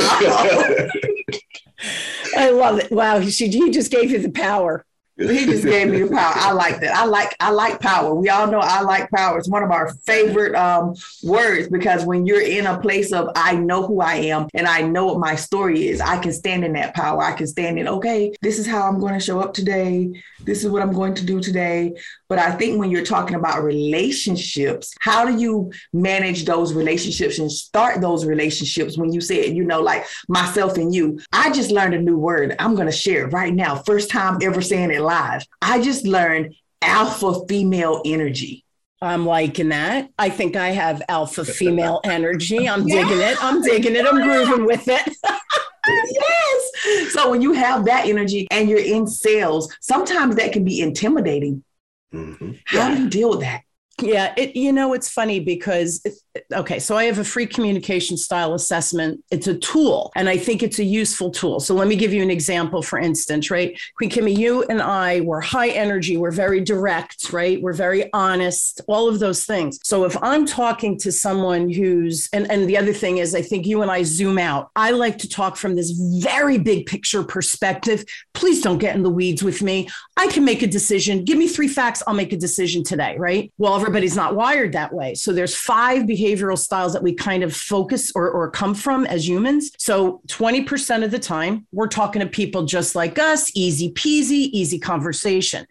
I 2.37 2.51
love 2.51 2.79
it. 2.79 2.91
Wow, 2.91 3.21
he, 3.21 3.31
she, 3.31 3.49
he 3.49 3.71
just 3.71 3.91
gave 3.91 4.11
you 4.11 4.21
the 4.21 4.31
power. 4.31 4.85
He 5.19 5.47
just 5.47 5.65
gave 5.65 5.91
me 5.91 6.03
the 6.03 6.09
power. 6.09 6.33
I 6.37 6.53
like 6.53 6.81
that. 6.81 6.95
I 6.95 7.05
like 7.05 7.35
I 7.41 7.51
like 7.51 7.81
power. 7.81 8.15
We 8.15 8.29
all 8.29 8.47
know 8.47 8.61
I 8.61 8.83
like 8.83 9.11
power. 9.11 9.37
It's 9.37 9.49
one 9.49 9.65
of 9.65 9.73
our 9.73 9.93
favorite 10.07 10.55
um, 10.55 10.95
words 11.25 11.69
because 11.69 12.05
when 12.05 12.25
you're 12.25 12.41
in 12.41 12.67
a 12.67 12.79
place 12.81 13.13
of 13.13 13.31
I 13.35 13.57
know 13.57 13.85
who 13.85 14.01
I 14.01 14.15
am 14.15 14.49
and 14.55 14.67
I 14.67 14.83
know 14.83 15.07
what 15.07 15.19
my 15.19 15.35
story 15.35 15.89
is, 15.89 16.01
I 16.01 16.19
can 16.19 16.33
stand 16.33 16.65
in 16.65 16.75
that 16.75 16.95
power. 16.95 17.23
I 17.23 17.33
can 17.33 17.49
stand 17.49 17.79
in, 17.79 17.89
okay, 17.89 18.33
this 18.43 18.59
is 18.61 18.67
how 18.67 18.89
I'm 18.89 19.01
going 19.01 19.15
to 19.15 19.21
show 19.21 19.41
up 19.41 19.55
today. 19.55 20.23
This 20.49 20.65
is 20.65 20.71
what 20.71 20.81
I'm 20.81 20.95
going 20.95 21.13
to 21.13 21.27
do 21.27 21.41
today. 21.41 21.95
But 22.27 22.39
I 22.39 22.53
think 22.53 22.79
when 22.79 22.91
you're 22.91 23.05
talking 23.05 23.37
about 23.37 23.63
relationships, 23.63 24.95
how 24.99 25.27
do 25.27 25.37
you 25.39 25.71
manage 25.93 26.47
those 26.47 26.73
relationships 26.73 27.39
and 27.39 27.53
start 27.53 28.01
those 28.01 28.25
relationships 28.25 28.97
when 28.97 29.13
you 29.13 29.21
said, 29.21 29.55
you 29.55 29.63
know, 29.63 29.83
like 29.83 30.07
myself 30.27 30.79
and 30.79 30.95
you? 30.95 31.21
I 31.35 31.53
just 31.53 31.71
learned 31.71 31.93
a 31.93 32.01
new 32.01 32.17
word. 32.17 32.57
I'm 32.59 32.75
going 32.75 32.87
to 32.87 32.93
share 32.93 33.27
it 33.27 33.33
right 33.35 33.53
now. 33.53 33.77
First 33.77 34.11
time 34.11 34.39
ever 34.43 34.63
saying 34.63 34.91
it 34.91 35.03
live. 35.03 35.45
I 35.61 35.83
just 35.83 36.07
learned 36.07 36.55
alpha 36.81 37.41
female 37.47 38.01
energy. 38.07 38.65
I'm 39.03 39.27
liking 39.27 39.69
that. 39.69 40.09
I 40.19 40.31
think 40.31 40.57
I 40.57 40.69
have 40.71 41.03
alpha 41.11 41.45
female 41.61 42.01
energy. 42.05 42.67
I'm 42.67 42.87
digging 42.87 43.21
it. 43.21 43.37
I'm 43.45 43.61
digging 43.61 43.97
it. 43.97 44.07
I'm 44.07 44.23
grooving 44.23 44.65
with 44.65 44.89
it. 44.89 45.15
yes. 46.11 47.13
So 47.13 47.31
when 47.31 47.43
you 47.43 47.53
have 47.53 47.85
that 47.87 48.07
energy 48.07 48.47
and 48.51 48.69
you're 48.69 48.79
in 48.79 49.07
sales, 49.07 49.75
sometimes 49.81 50.37
that 50.37 50.53
can 50.53 50.65
be 50.65 50.81
intimidating. 50.81 51.65
Mhm. 52.13 52.59
How 52.67 52.95
do 52.95 53.03
you 53.03 53.11
deal 53.11 53.31
with 53.31 53.41
that? 53.41 53.63
Yeah, 54.01 54.33
it 54.37 54.55
you 54.57 54.73
know 54.73 54.93
it's 54.95 55.11
funny 55.11 55.41
because 55.41 56.01
it, 56.05 56.15
okay, 56.53 56.79
so 56.79 56.97
I 56.97 57.05
have 57.05 57.19
a 57.19 57.25
free 57.25 57.47
communication 57.47 58.17
style 58.17 58.55
assessment. 58.55 59.23
It's 59.31 59.47
a 59.47 59.57
tool 59.59 60.13
and 60.17 60.29
I 60.29 60.37
think 60.37 60.63
it's 60.63 60.79
a 60.79 60.85
useful 60.85 61.31
tool. 61.31 61.61
So 61.61 61.75
let 61.75 61.89
me 61.89 61.97
give 61.97 62.13
you 62.13 62.23
an 62.23 62.31
example 62.31 62.83
for 62.83 62.99
instance, 62.99 63.51
right? 63.51 63.79
Queen 63.97 64.11
Kimmy, 64.11 64.37
you 64.37 64.65
and 64.65 64.81
I 64.83 65.21
were 65.21 65.41
high 65.41 65.69
energy, 65.69 66.17
we're 66.17 66.31
very 66.31 66.61
direct, 66.61 67.33
right? 67.33 67.61
We're 67.61 67.73
very 67.73 68.13
honest, 68.13 68.81
all 68.89 69.09
of 69.09 69.19
those 69.19 69.45
things. 69.45 69.79
So 69.83 70.05
if 70.05 70.17
I'm 70.23 70.47
talking 70.47 70.99
to 70.99 71.13
someone 71.13 71.71
who's 71.71 72.29
and 72.33 72.51
and 72.51 72.69
the 72.69 72.77
other 72.77 72.93
thing 72.93 73.19
is 73.19 73.35
I 73.35 73.43
think 73.43 73.67
you 73.67 73.83
and 73.83 73.91
I 73.91 74.03
zoom 74.03 74.39
out. 74.39 74.71
I 74.77 74.91
like 74.91 75.19
to 75.19 75.29
talk 75.29 75.57
from 75.57 75.77
this 75.77 75.91
very 76.23 76.59
big 76.59 76.87
picture 76.87 77.23
perspective. 77.23 78.05
Please 78.35 78.63
don't 78.63 78.79
get 78.79 78.97
in 78.97 79.03
the 79.03 79.11
weeds 79.11 79.43
with 79.43 79.63
me. 79.63 79.89
I 80.17 80.27
can 80.29 80.45
make 80.45 80.63
a 80.63 80.67
decision. 80.67 81.25
Give 81.25 81.39
me 81.39 81.49
three 81.49 81.69
facts, 81.69 82.03
I'll 82.07 82.15
make 82.15 82.33
a 82.33 82.37
decision 82.37 82.83
today, 82.83 83.17
right? 83.19 83.53
Well, 83.59 83.75
everybody's 83.77 84.17
not 84.17 84.35
wired 84.35 84.73
that 84.73 84.93
way. 84.93 85.15
So 85.15 85.33
there's 85.33 85.55
five 85.55 86.07
behavioral 86.29 86.59
styles 86.59 86.93
that 86.93 87.03
we 87.03 87.15
kind 87.15 87.43
of 87.43 87.55
focus 87.55 88.13
or, 88.15 88.31
or 88.31 88.51
come 88.51 88.75
from 88.75 89.07
as 89.07 89.29
humans. 89.29 89.71
So 89.79 90.21
20% 90.29 91.05
of 91.05 91.11
the 91.11 91.19
time, 91.19 91.67
we're 91.73 91.89
talking 91.89 92.21
to 92.21 92.27
people 92.27 92.65
just 92.65 92.95
like 92.95 93.19
us, 93.19 93.51
easy 93.55 93.93
peasy, 93.93 94.51
easy 94.53 94.79
conversation. 94.79 95.67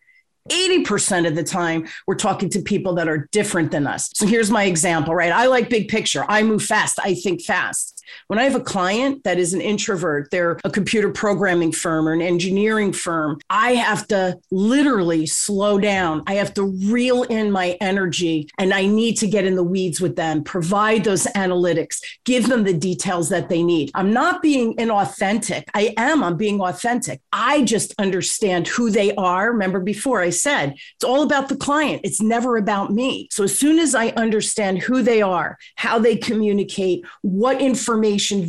80% 0.49 1.27
of 1.27 1.35
the 1.35 1.43
time, 1.43 1.87
we're 2.05 2.15
talking 2.15 2.49
to 2.51 2.61
people 2.61 2.95
that 2.95 3.09
are 3.09 3.27
different 3.31 3.71
than 3.71 3.85
us. 3.85 4.09
So 4.13 4.25
here's 4.25 4.49
my 4.49 4.63
example, 4.63 5.13
right? 5.13 5.31
I 5.31 5.47
like 5.47 5.69
big 5.69 5.89
picture. 5.89 6.25
I 6.29 6.41
move 6.43 6.63
fast. 6.63 6.99
I 7.03 7.15
think 7.15 7.41
fast. 7.41 7.96
When 8.27 8.39
I 8.39 8.43
have 8.43 8.55
a 8.55 8.61
client 8.61 9.23
that 9.23 9.37
is 9.37 9.53
an 9.53 9.61
introvert, 9.61 10.29
they're 10.31 10.59
a 10.63 10.69
computer 10.69 11.11
programming 11.11 11.71
firm 11.71 12.07
or 12.07 12.13
an 12.13 12.21
engineering 12.21 12.93
firm, 12.93 13.39
I 13.49 13.73
have 13.73 14.07
to 14.07 14.39
literally 14.51 15.25
slow 15.25 15.79
down. 15.79 16.23
I 16.27 16.35
have 16.35 16.53
to 16.55 16.63
reel 16.63 17.23
in 17.23 17.51
my 17.51 17.77
energy 17.81 18.49
and 18.57 18.73
I 18.73 18.85
need 18.85 19.15
to 19.17 19.27
get 19.27 19.45
in 19.45 19.55
the 19.55 19.63
weeds 19.63 20.01
with 20.01 20.15
them, 20.15 20.43
provide 20.43 21.03
those 21.03 21.25
analytics, 21.27 22.01
give 22.25 22.47
them 22.47 22.63
the 22.63 22.73
details 22.73 23.29
that 23.29 23.49
they 23.49 23.63
need. 23.63 23.91
I'm 23.95 24.13
not 24.13 24.41
being 24.41 24.75
inauthentic. 24.77 25.63
I 25.73 25.93
am, 25.97 26.23
I'm 26.23 26.37
being 26.37 26.61
authentic. 26.61 27.21
I 27.31 27.63
just 27.63 27.93
understand 27.99 28.67
who 28.67 28.89
they 28.89 29.13
are. 29.15 29.51
Remember 29.51 29.79
before 29.79 30.21
I 30.21 30.29
said 30.29 30.75
it's 30.95 31.03
all 31.03 31.23
about 31.23 31.49
the 31.49 31.57
client, 31.57 32.01
it's 32.03 32.21
never 32.21 32.57
about 32.57 32.91
me. 32.91 33.27
So 33.31 33.43
as 33.43 33.57
soon 33.57 33.79
as 33.79 33.95
I 33.95 34.09
understand 34.09 34.79
who 34.79 35.01
they 35.01 35.21
are, 35.21 35.57
how 35.75 35.99
they 35.99 36.15
communicate, 36.15 37.05
what 37.21 37.61
information 37.61 37.96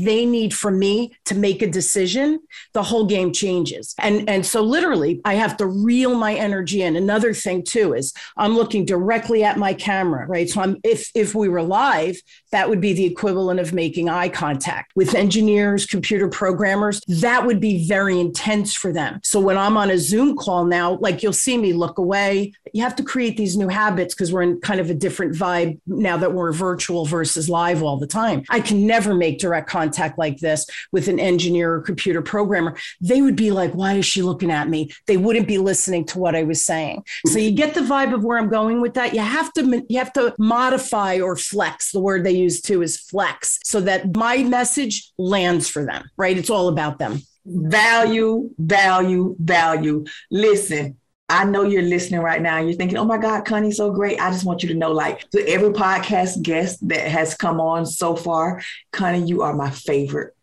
they 0.03 0.27
need 0.27 0.55
from 0.55 0.79
me 0.79 1.13
to 1.27 1.35
make 1.35 1.63
a 1.63 1.71
decision, 1.71 2.41
the 2.73 2.83
whole 2.83 3.07
game 3.07 3.33
changes. 3.33 3.95
And, 3.99 4.29
and 4.29 4.45
so 4.45 4.63
literally, 4.63 5.21
I 5.25 5.35
have 5.35 5.57
to 5.59 5.67
reel 5.67 6.15
my 6.15 6.35
energy 6.35 6.83
in. 6.83 6.97
Another 6.97 7.33
thing 7.35 7.63
too 7.63 7.95
is 7.95 8.13
I'm 8.37 8.55
looking 8.55 8.85
directly 8.85 9.45
at 9.45 9.59
my 9.59 9.75
camera, 9.75 10.27
right? 10.27 10.49
So 10.49 10.61
I'm 10.61 10.77
if 10.85 11.11
if 11.15 11.35
we 11.35 11.49
were 11.49 11.63
live, 11.63 12.17
that 12.51 12.69
would 12.69 12.81
be 12.81 12.93
the 12.93 13.05
equivalent 13.05 13.61
of 13.61 13.73
making 13.73 14.09
eye 14.09 14.29
contact 14.29 14.93
with 14.95 15.15
engineers, 15.15 15.87
computer 15.87 16.29
programmers. 16.29 17.01
That 17.09 17.45
would 17.47 17.61
be 17.61 17.87
very 17.87 18.19
intense 18.19 18.75
for 18.75 18.93
them. 18.93 19.21
So 19.23 19.41
when 19.41 19.59
I'm 19.59 19.77
on 19.77 19.91
a 19.91 19.99
Zoom 19.99 20.37
call 20.37 20.65
now, 20.65 20.99
like 21.01 21.23
you'll 21.23 21.33
see 21.33 21.59
me 21.59 21.73
look 21.73 21.99
away. 21.99 22.53
You 22.73 22.83
have 22.83 22.97
to 22.97 23.03
create 23.03 23.37
these 23.37 23.57
new 23.57 23.69
habits 23.69 24.15
because 24.15 24.33
we're 24.33 24.43
in 24.43 24.61
kind 24.61 24.81
of 24.81 24.91
a 24.91 24.95
different 24.95 25.35
vibe 25.35 25.79
now 25.87 26.17
that 26.17 26.33
we're 26.33 26.53
virtual 26.53 27.05
versus 27.05 27.49
live 27.49 27.83
all 27.83 27.99
the 27.99 28.07
time. 28.07 28.45
I 28.51 28.61
can 28.61 28.87
never 28.87 29.15
make 29.15 29.39
direct 29.39 29.69
contact 29.69 30.19
like 30.19 30.39
this 30.39 30.67
with 30.93 31.09
an 31.09 31.21
engineer 31.21 31.75
or 31.75 31.81
computer 31.81 32.23
programmer. 32.23 32.77
They 33.01 33.23
would 33.23 33.37
be 33.37 33.51
like, 33.51 33.73
why 33.73 33.95
is 33.95 34.07
she 34.07 34.23
looking 34.23 34.51
at 34.51 34.69
me? 34.69 34.91
They 35.07 35.17
wouldn't 35.17 35.49
be 35.49 35.59
listening 35.59 36.05
to 36.07 36.19
what 36.19 36.35
I 36.35 36.43
was 36.43 36.65
saying. 36.65 37.05
So 37.27 37.39
you 37.39 37.53
get 37.53 37.75
the 37.75 37.81
vibe 37.81 38.15
of 38.15 38.25
where 38.25 38.39
I'm 38.39 38.49
going 38.49 38.81
with 38.81 38.95
that. 38.95 39.15
You 39.15 39.21
have 39.21 39.53
to 39.55 39.85
you 39.89 39.99
have 39.99 40.13
to 40.15 40.35
modify 40.39 41.21
or 41.21 41.37
flex. 41.37 41.93
The 41.93 42.01
word 42.01 42.25
they 42.25 42.38
use 42.39 42.61
too 42.61 42.83
is 42.83 42.99
flex 42.99 43.59
so 43.65 43.81
that 43.83 44.17
my 44.17 44.43
message 44.43 45.13
lands 45.19 45.69
for 45.69 45.85
them, 45.85 46.11
right? 46.17 46.37
It's 46.37 46.51
all 46.51 46.69
about 46.69 46.99
them. 46.99 47.21
Value, 47.45 48.51
value, 48.59 49.37
value. 49.39 50.05
Listen, 50.31 50.97
I 51.29 51.45
know 51.45 51.63
you're 51.63 51.83
listening 51.83 52.21
right 52.21 52.41
now. 52.41 52.59
You're 52.59 52.75
thinking, 52.75 52.99
oh 52.99 53.05
my 53.05 53.19
God, 53.19 53.45
Connie's 53.45 53.77
so 53.77 53.91
great. 53.91 54.21
I 54.21 54.31
just 54.31 54.45
want 54.45 54.63
you 54.63 54.69
to 54.71 54.75
know, 54.75 54.93
like, 54.93 55.29
to 55.31 55.47
every 55.49 55.71
podcast 55.71 56.43
guest 56.43 56.87
that 56.89 57.07
has 57.07 57.35
come 57.35 57.61
on 57.61 57.85
so 57.85 58.17
far, 58.17 58.63
Connie, 58.93 59.27
you 59.27 59.43
are 59.43 59.55
my 59.55 59.71
favorite. 59.71 60.35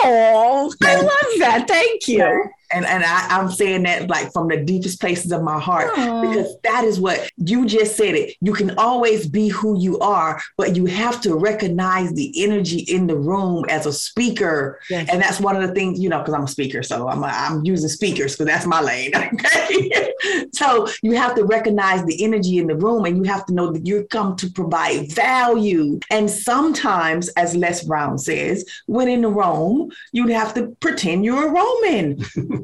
Oh, 0.00 0.72
I 0.82 0.96
love 0.96 1.38
that. 1.38 1.66
Thank 1.68 2.08
you 2.08 2.50
and 2.74 2.84
and 2.84 3.04
I, 3.04 3.26
I'm 3.30 3.50
saying 3.50 3.84
that 3.84 4.08
like 4.08 4.32
from 4.32 4.48
the 4.48 4.56
deepest 4.56 5.00
places 5.00 5.32
of 5.32 5.42
my 5.42 5.60
heart 5.60 5.92
Aww. 5.94 6.28
because 6.28 6.56
that 6.64 6.84
is 6.84 6.98
what 6.98 7.30
you 7.36 7.66
just 7.66 7.96
said 7.96 8.14
it. 8.14 8.36
You 8.40 8.52
can 8.52 8.76
always 8.78 9.26
be 9.26 9.48
who 9.48 9.80
you 9.80 9.98
are, 10.00 10.40
but 10.56 10.76
you 10.76 10.86
have 10.86 11.20
to 11.22 11.36
recognize 11.36 12.12
the 12.12 12.32
energy 12.42 12.80
in 12.80 13.06
the 13.06 13.16
room 13.16 13.64
as 13.68 13.86
a 13.86 13.92
speaker, 13.92 14.80
yes. 14.90 15.08
and 15.10 15.22
that's 15.22 15.40
one 15.40 15.56
of 15.56 15.66
the 15.66 15.74
things 15.74 16.00
you 16.00 16.08
know 16.08 16.18
because 16.18 16.34
I'm 16.34 16.44
a 16.44 16.48
speaker, 16.48 16.82
so 16.82 17.08
I'm 17.08 17.22
a, 17.22 17.26
I'm 17.26 17.64
using 17.64 17.88
speakers 17.88 18.32
because 18.32 18.46
that's 18.46 18.66
my 18.66 18.80
lane. 18.80 19.12
Okay, 19.34 20.12
so 20.52 20.86
you 21.02 21.12
have 21.12 21.34
to 21.34 21.44
recognize 21.44 22.04
the 22.04 22.24
energy 22.24 22.58
in 22.58 22.66
the 22.66 22.76
room, 22.76 23.04
and 23.04 23.16
you 23.16 23.30
have 23.30 23.44
to 23.46 23.54
know 23.54 23.72
that 23.72 23.86
you 23.86 24.06
come 24.10 24.36
to 24.36 24.50
provide 24.50 25.12
value. 25.12 25.98
And 26.10 26.30
sometimes, 26.30 27.28
as 27.30 27.54
Les 27.54 27.84
Brown 27.84 28.18
says, 28.18 28.64
when 28.86 29.08
in 29.08 29.22
the 29.22 29.28
room, 29.28 29.90
you'd 30.12 30.30
have 30.30 30.54
to 30.54 30.74
pretend 30.80 31.24
you're 31.24 31.48
a 31.48 31.52
Roman. 31.52 32.24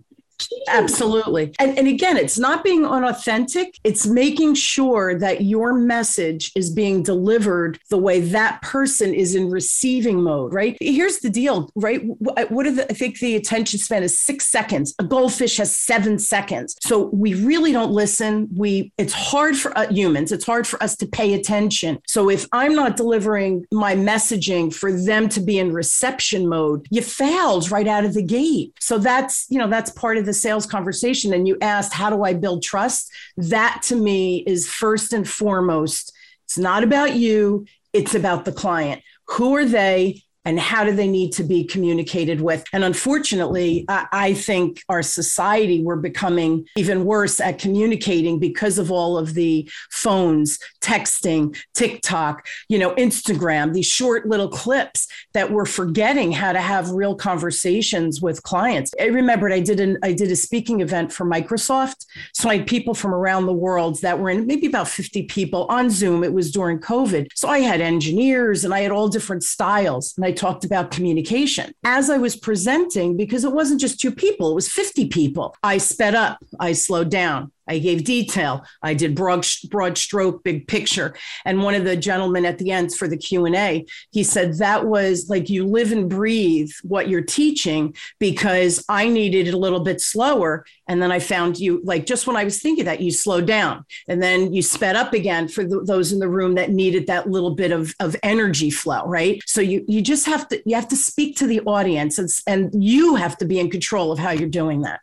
Absolutely. 0.67 1.53
And, 1.59 1.77
and 1.77 1.87
again, 1.87 2.17
it's 2.17 2.39
not 2.39 2.63
being 2.63 2.85
unauthentic, 2.85 3.79
it's 3.83 4.05
making 4.07 4.55
sure 4.55 5.17
that 5.19 5.41
your 5.41 5.73
message 5.73 6.51
is 6.55 6.69
being 6.69 7.03
delivered 7.03 7.79
the 7.89 7.97
way 7.97 8.19
that 8.21 8.61
person 8.61 9.13
is 9.13 9.35
in 9.35 9.49
receiving 9.49 10.21
mode, 10.21 10.53
right? 10.53 10.77
Here's 10.79 11.19
the 11.19 11.29
deal, 11.29 11.69
right? 11.75 12.01
What 12.03 12.65
are 12.65 12.71
the, 12.71 12.89
I 12.89 12.93
think 12.93 13.19
the 13.19 13.35
attention 13.35 13.79
span 13.79 14.03
is 14.03 14.19
six 14.19 14.47
seconds. 14.47 14.93
A 14.99 15.03
goldfish 15.03 15.57
has 15.57 15.75
seven 15.75 16.19
seconds. 16.19 16.75
So 16.81 17.09
we 17.13 17.33
really 17.33 17.71
don't 17.71 17.91
listen. 17.91 18.47
We, 18.55 18.91
it's 18.97 19.13
hard 19.13 19.57
for 19.57 19.77
uh, 19.77 19.87
humans, 19.91 20.31
it's 20.31 20.45
hard 20.45 20.67
for 20.67 20.81
us 20.81 20.95
to 20.97 21.07
pay 21.07 21.33
attention. 21.33 21.99
So 22.07 22.29
if 22.29 22.47
I'm 22.51 22.75
not 22.75 22.97
delivering 22.97 23.65
my 23.71 23.95
messaging 23.95 24.73
for 24.73 24.91
them 24.91 25.29
to 25.29 25.39
be 25.39 25.59
in 25.59 25.73
reception 25.73 26.47
mode, 26.47 26.87
you 26.89 27.01
failed 27.01 27.71
right 27.71 27.87
out 27.87 28.05
of 28.05 28.13
the 28.13 28.23
gate. 28.23 28.73
So 28.79 28.97
that's, 28.97 29.45
you 29.49 29.57
know, 29.57 29.69
that's 29.69 29.91
part 29.91 30.17
of 30.17 30.25
the 30.25 30.30
sales 30.33 30.65
conversation 30.65 31.33
and 31.33 31.47
you 31.47 31.57
asked, 31.61 31.93
How 31.93 32.09
do 32.09 32.23
I 32.23 32.33
build 32.33 32.63
trust? 32.63 33.11
That 33.37 33.81
to 33.85 33.95
me 33.95 34.43
is 34.47 34.67
first 34.67 35.13
and 35.13 35.27
foremost. 35.27 36.13
It's 36.45 36.57
not 36.57 36.83
about 36.83 37.15
you, 37.15 37.65
it's 37.93 38.15
about 38.15 38.45
the 38.45 38.51
client. 38.51 39.01
Who 39.29 39.55
are 39.55 39.65
they? 39.65 40.23
And 40.45 40.59
how 40.59 40.83
do 40.83 40.91
they 40.91 41.07
need 41.07 41.31
to 41.33 41.43
be 41.43 41.63
communicated 41.63 42.41
with? 42.41 42.63
And 42.73 42.83
unfortunately, 42.83 43.85
I, 43.87 44.33
think 44.33 44.81
our 44.89 45.03
society, 45.03 45.83
we're 45.83 45.97
becoming 45.97 46.65
even 46.77 47.05
worse 47.05 47.39
at 47.39 47.59
communicating 47.59 48.39
because 48.39 48.77
of 48.77 48.91
all 48.91 49.17
of 49.17 49.33
the 49.33 49.69
phones, 49.89 50.57
texting, 50.81 51.57
TikTok, 51.73 52.47
you 52.69 52.79
know, 52.79 52.95
Instagram, 52.95 53.73
these 53.73 53.85
short 53.85 54.27
little 54.27 54.47
clips 54.47 55.07
that 55.33 55.51
we're 55.51 55.65
forgetting 55.65 56.31
how 56.31 56.53
to 56.53 56.61
have 56.61 56.89
real 56.91 57.15
conversations 57.15 58.21
with 58.21 58.41
clients. 58.43 58.91
I 58.99 59.05
remembered 59.05 59.51
I 59.51 59.59
did 59.59 59.79
an 59.79 59.97
I 60.03 60.13
did 60.13 60.31
a 60.31 60.35
speaking 60.35 60.81
event 60.81 61.11
for 61.11 61.25
Microsoft. 61.25 62.05
So 62.33 62.49
I 62.49 62.57
had 62.57 62.67
people 62.67 62.93
from 62.93 63.13
around 63.13 63.45
the 63.45 63.53
world 63.53 64.01
that 64.01 64.19
were 64.19 64.29
in 64.29 64.47
maybe 64.47 64.67
about 64.67 64.87
50 64.87 65.23
people 65.23 65.65
on 65.69 65.89
Zoom. 65.89 66.23
It 66.23 66.33
was 66.33 66.51
during 66.51 66.79
COVID. 66.79 67.27
So 67.35 67.47
I 67.47 67.59
had 67.59 67.81
engineers 67.81 68.63
and 68.63 68.73
I 68.73 68.81
had 68.81 68.91
all 68.91 69.07
different 69.07 69.43
styles. 69.43 70.13
And 70.17 70.25
I 70.25 70.30
I 70.31 70.33
talked 70.33 70.63
about 70.63 70.91
communication. 70.91 71.73
As 71.83 72.09
I 72.09 72.17
was 72.17 72.37
presenting, 72.37 73.17
because 73.17 73.43
it 73.43 73.51
wasn't 73.51 73.81
just 73.81 73.99
two 73.99 74.11
people, 74.11 74.51
it 74.51 74.55
was 74.55 74.69
50 74.69 75.09
people, 75.09 75.53
I 75.61 75.77
sped 75.77 76.15
up, 76.15 76.37
I 76.57 76.71
slowed 76.71 77.09
down. 77.09 77.51
I 77.71 77.79
gave 77.79 78.03
detail. 78.03 78.65
I 78.83 78.93
did 78.93 79.15
broad, 79.15 79.47
broad 79.69 79.97
stroke, 79.97 80.43
big 80.43 80.67
picture. 80.67 81.15
And 81.45 81.63
one 81.63 81.73
of 81.73 81.85
the 81.85 81.95
gentlemen 81.95 82.45
at 82.45 82.57
the 82.57 82.71
end 82.71 82.93
for 82.93 83.07
the 83.07 83.15
Q 83.17 83.45
and 83.45 83.55
A, 83.55 83.85
he 84.11 84.23
said 84.23 84.57
that 84.57 84.85
was 84.85 85.29
like 85.29 85.49
you 85.49 85.65
live 85.65 85.93
and 85.93 86.09
breathe 86.09 86.71
what 86.83 87.07
you're 87.07 87.21
teaching 87.21 87.95
because 88.19 88.83
I 88.89 89.07
needed 89.07 89.47
it 89.47 89.53
a 89.53 89.57
little 89.57 89.79
bit 89.79 90.01
slower. 90.01 90.65
And 90.89 91.01
then 91.01 91.13
I 91.13 91.19
found 91.19 91.59
you 91.59 91.81
like 91.85 92.05
just 92.05 92.27
when 92.27 92.35
I 92.35 92.43
was 92.43 92.61
thinking 92.61 92.83
that 92.85 92.99
you 92.99 93.11
slowed 93.11 93.45
down 93.45 93.85
and 94.09 94.21
then 94.21 94.53
you 94.53 94.61
sped 94.61 94.97
up 94.97 95.13
again 95.13 95.47
for 95.47 95.63
the, 95.63 95.81
those 95.85 96.11
in 96.11 96.19
the 96.19 96.27
room 96.27 96.55
that 96.55 96.71
needed 96.71 97.07
that 97.07 97.29
little 97.29 97.55
bit 97.55 97.71
of, 97.71 97.95
of 98.01 98.17
energy 98.21 98.69
flow, 98.69 99.05
right? 99.05 99.41
So 99.45 99.61
you 99.61 99.85
you 99.87 100.01
just 100.01 100.25
have 100.25 100.49
to 100.49 100.61
you 100.65 100.75
have 100.75 100.89
to 100.89 100.97
speak 100.97 101.37
to 101.37 101.47
the 101.47 101.61
audience 101.61 102.19
and, 102.19 102.29
and 102.45 102.83
you 102.83 103.15
have 103.15 103.37
to 103.37 103.45
be 103.45 103.59
in 103.59 103.69
control 103.69 104.11
of 104.11 104.19
how 104.19 104.31
you're 104.31 104.49
doing 104.49 104.81
that. 104.81 104.99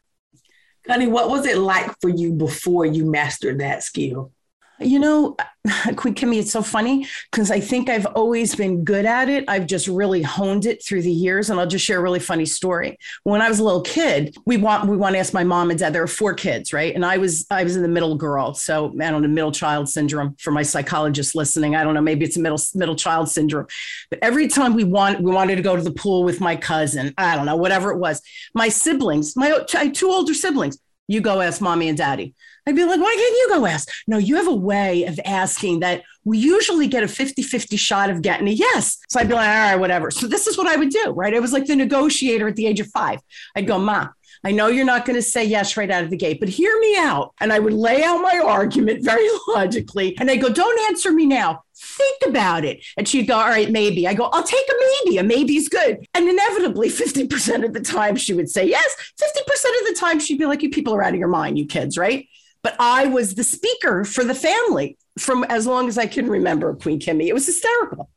Honey, 0.89 1.07
what 1.07 1.29
was 1.29 1.45
it 1.45 1.59
like 1.59 1.95
for 2.01 2.09
you 2.09 2.33
before 2.33 2.87
you 2.87 3.05
mastered 3.05 3.61
that 3.61 3.83
skill? 3.83 4.33
You 4.81 4.99
know, 4.99 5.37
Kimmy, 5.67 6.39
it's 6.39 6.53
so 6.53 6.63
funny 6.63 7.07
because 7.31 7.51
I 7.51 7.61
think 7.61 7.89
I've 7.89 8.07
always 8.07 8.55
been 8.55 8.85
good 8.85 9.05
at 9.05 9.29
it. 9.29 9.45
I've 9.49 9.67
just 9.67 9.89
really 9.89 10.23
honed 10.23 10.67
it 10.67 10.85
through 10.85 11.03
the 11.03 11.11
years. 11.11 11.51
And 11.51 11.59
I'll 11.59 11.67
just 11.67 11.85
share 11.85 11.99
a 11.99 12.03
really 12.03 12.21
funny 12.21 12.47
story. 12.47 12.99
When 13.25 13.43
I 13.43 13.49
was 13.49 13.59
a 13.59 13.65
little 13.65 13.83
kid, 13.83 14.37
we 14.47 14.57
want 14.57 14.89
we 14.89 14.97
want 14.97 15.15
to 15.15 15.19
ask 15.19 15.35
my 15.35 15.45
mom 15.45 15.71
and 15.71 15.79
dad. 15.79 15.93
There 15.93 16.03
are 16.03 16.07
four 16.07 16.35
kids, 16.35 16.73
right? 16.73 16.95
And 16.95 17.05
I 17.05 17.19
was 17.19 17.47
I 17.51 17.65
was 17.65 17.77
in 17.77 17.83
the 17.83 17.89
middle 17.89 18.15
girl. 18.15 18.55
So 18.55 18.95
I 19.01 19.11
don't 19.11 19.23
know, 19.23 19.29
middle 19.29 19.53
child 19.53 19.89
syndrome 19.89 20.37
for 20.39 20.51
my 20.51 20.63
psychologist 20.63 21.35
listening. 21.35 21.75
I 21.75 21.85
don't 21.85 21.95
know, 21.95 22.01
maybe 22.01 22.25
it's 22.25 22.37
a 22.37 22.41
middle 22.41 22.61
middle 22.75 22.97
child 22.97 23.29
syndrome. 23.29 23.67
But 24.11 24.21
every 24.23 24.49
time 24.49 24.75
we 24.75 24.85
want 24.85 25.21
we 25.21 25.33
wanted 25.33 25.57
to 25.57 25.63
go 25.63 25.77
to 25.77 25.83
the 25.83 25.93
pool 25.93 26.25
with 26.25 26.41
my 26.41 26.57
cousin, 26.57 27.15
I 27.19 27.37
don't 27.37 27.47
know, 27.47 27.57
whatever 27.57 27.91
it 27.91 27.99
was. 27.99 28.23
My 28.55 28.69
siblings, 28.69 29.37
my 29.37 29.59
two 29.93 30.11
older 30.11 30.35
siblings, 30.35 30.79
you 31.09 31.21
go 31.21 31.41
ask 31.41 31.61
mommy 31.61 31.89
and 31.89 31.99
daddy. 31.99 32.35
I'd 32.67 32.77
be 32.77 32.85
like, 32.85 33.01
why 33.01 33.15
can't 33.17 33.37
you 33.37 33.49
go 33.49 33.67
ask? 33.67 33.89
No, 34.07 34.19
you 34.19 34.37
have 34.37 34.47
a 34.47 34.55
way 34.55 35.05
of 35.05 35.19
asking 35.25 35.81
that 35.81 36.03
we 36.25 36.37
usually 36.37 36.87
get 36.87 37.03
a 37.03 37.09
50 37.09 37.43
50 37.43 37.77
shot 37.79 38.11
of 38.11 38.21
getting 38.21 38.47
a 38.47 38.53
yes. 38.53 38.99
So 39.09 39.19
I'd 39.19 39.29
be 39.29 39.35
like, 39.35 39.49
all 39.49 39.55
right, 39.55 39.77
whatever. 39.77 40.11
So 40.11 40.29
this 40.29 40.47
is 40.47 40.59
what 40.59 40.67
I 40.67 40.77
would 40.77 40.91
do, 40.91 41.13
right? 41.17 41.35
I 41.35 41.41
was 41.41 41.53
like 41.53 41.65
the 41.65 41.75
negotiator 41.75 42.47
at 42.47 42.57
the 42.57 42.67
age 42.67 42.79
of 42.79 42.89
five. 42.89 43.21
I'd 43.57 43.67
go, 43.67 43.79
Ma, 43.79 44.09
I 44.45 44.53
know 44.53 44.69
you're 44.69 44.85
not 44.85 45.07
going 45.07 45.17
to 45.17 45.23
say 45.23 45.45
yes 45.45 45.77
right 45.77 45.91
out 45.91 46.05
of 46.05 46.11
the 46.11 46.17
gate, 46.17 46.41
but 46.41 46.49
hear 46.49 46.79
me 46.79 46.97
out. 46.99 47.35
And 47.41 47.53
I 47.53 47.59
would 47.59 47.73
lay 47.73 48.03
out 48.03 48.19
my 48.19 48.41
argument 48.45 49.03
very 49.03 49.27
logically. 49.49 50.17
And 50.19 50.31
I 50.31 50.37
go, 50.37 50.49
don't 50.49 50.91
answer 50.91 51.11
me 51.11 51.27
now. 51.27 51.63
Think 51.81 52.23
about 52.27 52.65
it. 52.65 52.85
And 52.97 53.07
she'd 53.07 53.27
go, 53.27 53.37
all 53.37 53.49
right, 53.49 53.71
maybe. 53.71 54.07
I 54.07 54.15
go, 54.15 54.25
I'll 54.25 54.43
take 54.43 54.67
a 54.69 54.75
maybe. 55.05 55.19
A 55.19 55.23
maybe's 55.23 55.69
good. 55.69 56.05
And 56.15 56.29
inevitably, 56.29 56.89
50% 56.91 57.65
of 57.65 57.73
the 57.73 57.81
time 57.81 58.17
she 58.17 58.35
would 58.35 58.51
say 58.51 58.67
yes. 58.67 58.97
50% 59.21 59.81
of 59.81 59.87
the 59.87 59.97
time 59.99 60.19
she'd 60.19 60.39
be 60.39 60.47
like, 60.47 60.63
you 60.63 60.71
people 60.71 60.95
are 60.95 61.03
out 61.03 61.15
of 61.15 61.19
your 61.19 61.29
mind, 61.29 61.59
you 61.59 61.67
kids, 61.67 61.97
right? 61.97 62.29
But 62.63 62.75
I 62.81 63.07
was 63.07 63.35
the 63.35 63.45
speaker 63.45 64.05
for 64.05 64.25
the 64.25 64.35
family 64.35 64.99
from 65.19 65.45
as 65.45 65.67
long 65.67 65.89
as 65.89 65.99
I 65.99 66.07
can 66.07 66.29
remember, 66.29 66.75
Queen 66.75 67.01
Kimmy. 67.01 67.27
It 67.27 67.35
was 67.35 67.47
hysterical. 67.47 68.11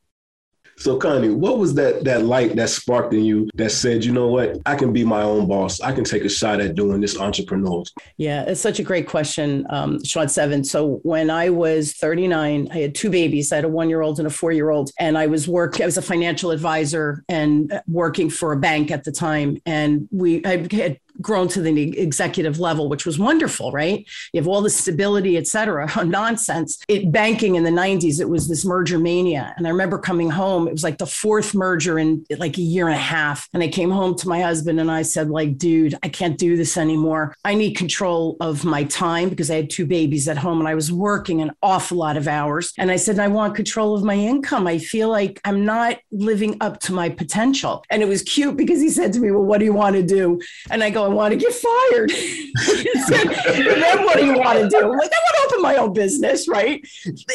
So, 0.81 0.97
Connie, 0.97 1.29
what 1.29 1.59
was 1.59 1.75
that 1.75 2.05
that 2.05 2.25
light 2.25 2.55
that 2.55 2.71
sparked 2.71 3.13
in 3.13 3.23
you 3.23 3.47
that 3.53 3.69
said, 3.69 4.03
you 4.03 4.11
know 4.11 4.27
what, 4.27 4.57
I 4.65 4.75
can 4.75 4.91
be 4.91 5.05
my 5.05 5.21
own 5.21 5.47
boss. 5.47 5.79
I 5.79 5.91
can 5.91 6.03
take 6.03 6.23
a 6.23 6.29
shot 6.29 6.59
at 6.59 6.73
doing 6.73 7.01
this 7.01 7.19
entrepreneur. 7.19 7.83
Yeah, 8.17 8.41
it's 8.47 8.61
such 8.61 8.79
a 8.79 8.83
great 8.83 9.07
question, 9.07 9.67
um, 9.69 10.03
Sean 10.03 10.27
Seven. 10.27 10.63
So 10.63 10.99
when 11.03 11.29
I 11.29 11.51
was 11.51 11.93
39, 11.93 12.69
I 12.71 12.77
had 12.79 12.95
two 12.95 13.11
babies. 13.11 13.51
I 13.51 13.57
had 13.57 13.65
a 13.65 13.69
one-year-old 13.69 14.17
and 14.17 14.27
a 14.27 14.31
four-year-old, 14.31 14.89
and 14.97 15.19
I 15.19 15.27
was 15.27 15.47
work. 15.47 15.79
I 15.79 15.85
was 15.85 15.97
a 15.97 16.01
financial 16.01 16.49
advisor 16.49 17.23
and 17.29 17.79
working 17.87 18.31
for 18.31 18.51
a 18.51 18.57
bank 18.57 18.89
at 18.89 19.03
the 19.03 19.11
time. 19.11 19.61
And 19.67 20.09
we 20.11 20.43
I 20.45 20.67
had 20.71 20.99
grown 21.19 21.47
to 21.49 21.61
the 21.61 21.99
executive 21.99 22.59
level, 22.59 22.89
which 22.89 23.05
was 23.05 23.19
wonderful, 23.19 23.71
right? 23.71 24.05
You 24.33 24.39
have 24.39 24.47
all 24.47 24.61
the 24.61 24.69
stability, 24.69 25.37
et 25.37 25.47
cetera. 25.47 25.89
Nonsense. 26.05 26.79
It 26.87 27.11
banking 27.11 27.55
in 27.55 27.63
the 27.63 27.71
90s, 27.71 28.19
it 28.19 28.29
was 28.29 28.47
this 28.47 28.65
merger 28.65 28.99
mania. 28.99 29.53
And 29.57 29.67
I 29.67 29.69
remember 29.69 29.97
coming 29.97 30.29
home, 30.29 30.67
it 30.67 30.71
was 30.71 30.83
like 30.83 30.97
the 30.97 31.05
fourth 31.05 31.53
merger 31.53 31.99
in 31.99 32.25
like 32.37 32.57
a 32.57 32.61
year 32.61 32.87
and 32.87 32.95
a 32.95 32.99
half. 32.99 33.47
And 33.53 33.63
I 33.63 33.67
came 33.67 33.91
home 33.91 34.15
to 34.15 34.27
my 34.27 34.41
husband 34.41 34.79
and 34.79 34.91
I 34.91 35.01
said, 35.01 35.29
like, 35.29 35.57
dude, 35.57 35.95
I 36.03 36.09
can't 36.09 36.37
do 36.37 36.57
this 36.57 36.77
anymore. 36.77 37.35
I 37.43 37.55
need 37.55 37.75
control 37.75 38.37
of 38.39 38.65
my 38.65 38.83
time 38.85 39.29
because 39.29 39.51
I 39.51 39.55
had 39.55 39.69
two 39.69 39.85
babies 39.85 40.27
at 40.27 40.37
home 40.37 40.59
and 40.59 40.67
I 40.67 40.75
was 40.75 40.91
working 40.91 41.41
an 41.41 41.51
awful 41.61 41.97
lot 41.97 42.17
of 42.17 42.27
hours. 42.27 42.73
And 42.77 42.91
I 42.91 42.95
said, 42.95 43.19
I 43.19 43.27
want 43.27 43.55
control 43.55 43.95
of 43.95 44.03
my 44.03 44.15
income. 44.15 44.67
I 44.67 44.77
feel 44.77 45.09
like 45.09 45.39
I'm 45.45 45.65
not 45.65 45.97
living 46.11 46.57
up 46.61 46.79
to 46.81 46.93
my 46.93 47.09
potential. 47.09 47.83
And 47.89 48.01
it 48.01 48.07
was 48.07 48.21
cute 48.21 48.57
because 48.57 48.81
he 48.81 48.89
said 48.89 49.13
to 49.13 49.19
me, 49.19 49.31
Well, 49.31 49.43
what 49.43 49.59
do 49.59 49.65
you 49.65 49.73
want 49.73 49.95
to 49.95 50.03
do? 50.03 50.39
And 50.69 50.83
I 50.83 50.89
go, 50.89 51.00
I 51.03 51.07
want 51.09 51.33
to 51.33 51.37
get 51.37 51.53
fired. 51.53 52.11
said, 52.11 53.27
then 53.27 54.03
what 54.03 54.17
do 54.17 54.25
you 54.25 54.37
want 54.37 54.59
to 54.59 54.69
do? 54.69 54.77
I'm 54.77 54.97
like, 54.97 55.11
I 55.11 55.19
want 55.19 55.35
to 55.35 55.41
open 55.45 55.61
my 55.61 55.75
own 55.77 55.93
business, 55.93 56.47
right? 56.47 56.85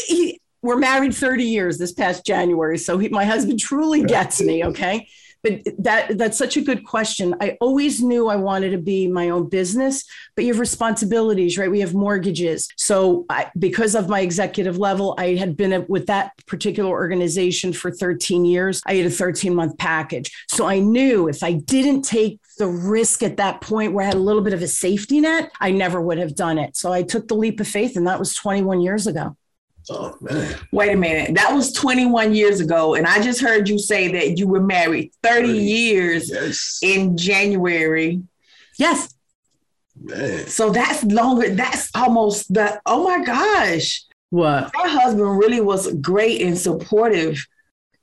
He, 0.06 0.40
we're 0.62 0.76
married 0.76 1.14
30 1.14 1.44
years 1.44 1.78
this 1.78 1.92
past 1.92 2.25
January. 2.25 2.78
So 2.78 2.99
he, 2.99 3.08
my 3.08 3.25
husband 3.25 3.61
truly 3.61 4.02
gets 4.04 4.40
me. 4.40 4.64
Okay 4.64 5.08
but 5.47 5.85
that 5.85 6.19
that's 6.19 6.38
such 6.38 6.57
a 6.57 6.61
good 6.61 6.85
question. 6.85 7.35
I 7.41 7.57
always 7.61 8.03
knew 8.03 8.29
I 8.29 8.37
wanted 8.37 8.71
to 8.71 8.79
be 8.79 9.07
my 9.07 9.31
own 9.31 9.49
business, 9.49 10.05
but 10.35 10.45
you 10.45 10.53
have 10.53 10.61
responsibilities, 10.61 11.57
right? 11.57 11.71
We 11.71 11.81
have 11.81 11.95
mortgages. 11.95 12.69
So 12.76 13.26
I, 13.29 13.50
because 13.59 13.95
of 13.95 14.09
my 14.09 14.21
executive 14.21 14.79
level, 14.79 15.15
I 15.19 15.35
had 15.35 15.57
been 15.57 15.87
with 15.88 16.07
that 16.07 16.33
particular 16.47 16.91
organization 16.91 17.73
for 17.73 17.91
13 17.91 18.45
years. 18.45 18.83
I 18.87 18.95
had 18.95 19.07
a 19.07 19.11
13 19.11 19.55
month 19.55 19.79
package. 19.79 20.33
So 20.49 20.67
I 20.67 20.81
knew 20.81 21.29
if 21.29 21.43
I 21.43 21.53
didn't 21.53 22.03
take 22.03 22.41
the 22.59 22.69
risk 22.69 23.23
at 23.23 23.37
that 23.37 23.61
point 23.61 23.93
where 23.93 24.03
I 24.03 24.07
had 24.07 24.15
a 24.15 24.19
little 24.19 24.43
bit 24.43 24.55
of 24.55 24.62
a 24.62 24.69
safety 24.69 25.21
net, 25.21 25.50
I 25.61 25.71
never 25.71 26.00
would 26.00 26.19
have 26.19 26.35
done 26.35 26.59
it. 26.59 26.76
So 26.76 26.93
I 26.93 27.03
took 27.03 27.29
the 27.29 27.37
leap 27.37 27.61
of 27.61 27.69
faith, 27.69 27.97
and 27.97 28.07
that 28.07 28.19
was 28.19 28.35
21 28.35 28.81
years 28.81 29.07
ago. 29.07 29.37
Oh, 29.88 30.16
man. 30.21 30.55
Wait 30.73 30.93
a 30.93 30.97
minute. 30.97 31.35
That 31.35 31.55
was 31.55 31.73
21 31.73 32.35
years 32.35 32.61
ago. 32.61 32.95
And 32.95 33.07
I 33.07 33.23
just 33.23 33.40
heard 33.40 33.69
you 33.69 33.78
say 33.78 34.11
that 34.12 34.38
you 34.38 34.49
were 34.49 34.61
married 34.61 35.12
30, 35.23 35.47
30. 35.47 35.59
years 35.59 36.31
yes. 36.31 36.78
in 36.83 37.16
January. 37.16 38.23
Yes. 38.78 39.14
Man. 40.00 40.47
So 40.47 40.71
that's 40.71 41.05
longer. 41.05 41.50
That's 41.50 41.90
almost 41.95 42.52
the, 42.52 42.81
oh 42.85 43.05
my 43.05 43.25
gosh. 43.25 44.05
What? 44.31 44.75
Her 44.75 44.88
husband 44.88 45.38
really 45.38 45.61
was 45.61 45.93
great 45.95 46.43
and 46.43 46.59
supportive 46.59 47.47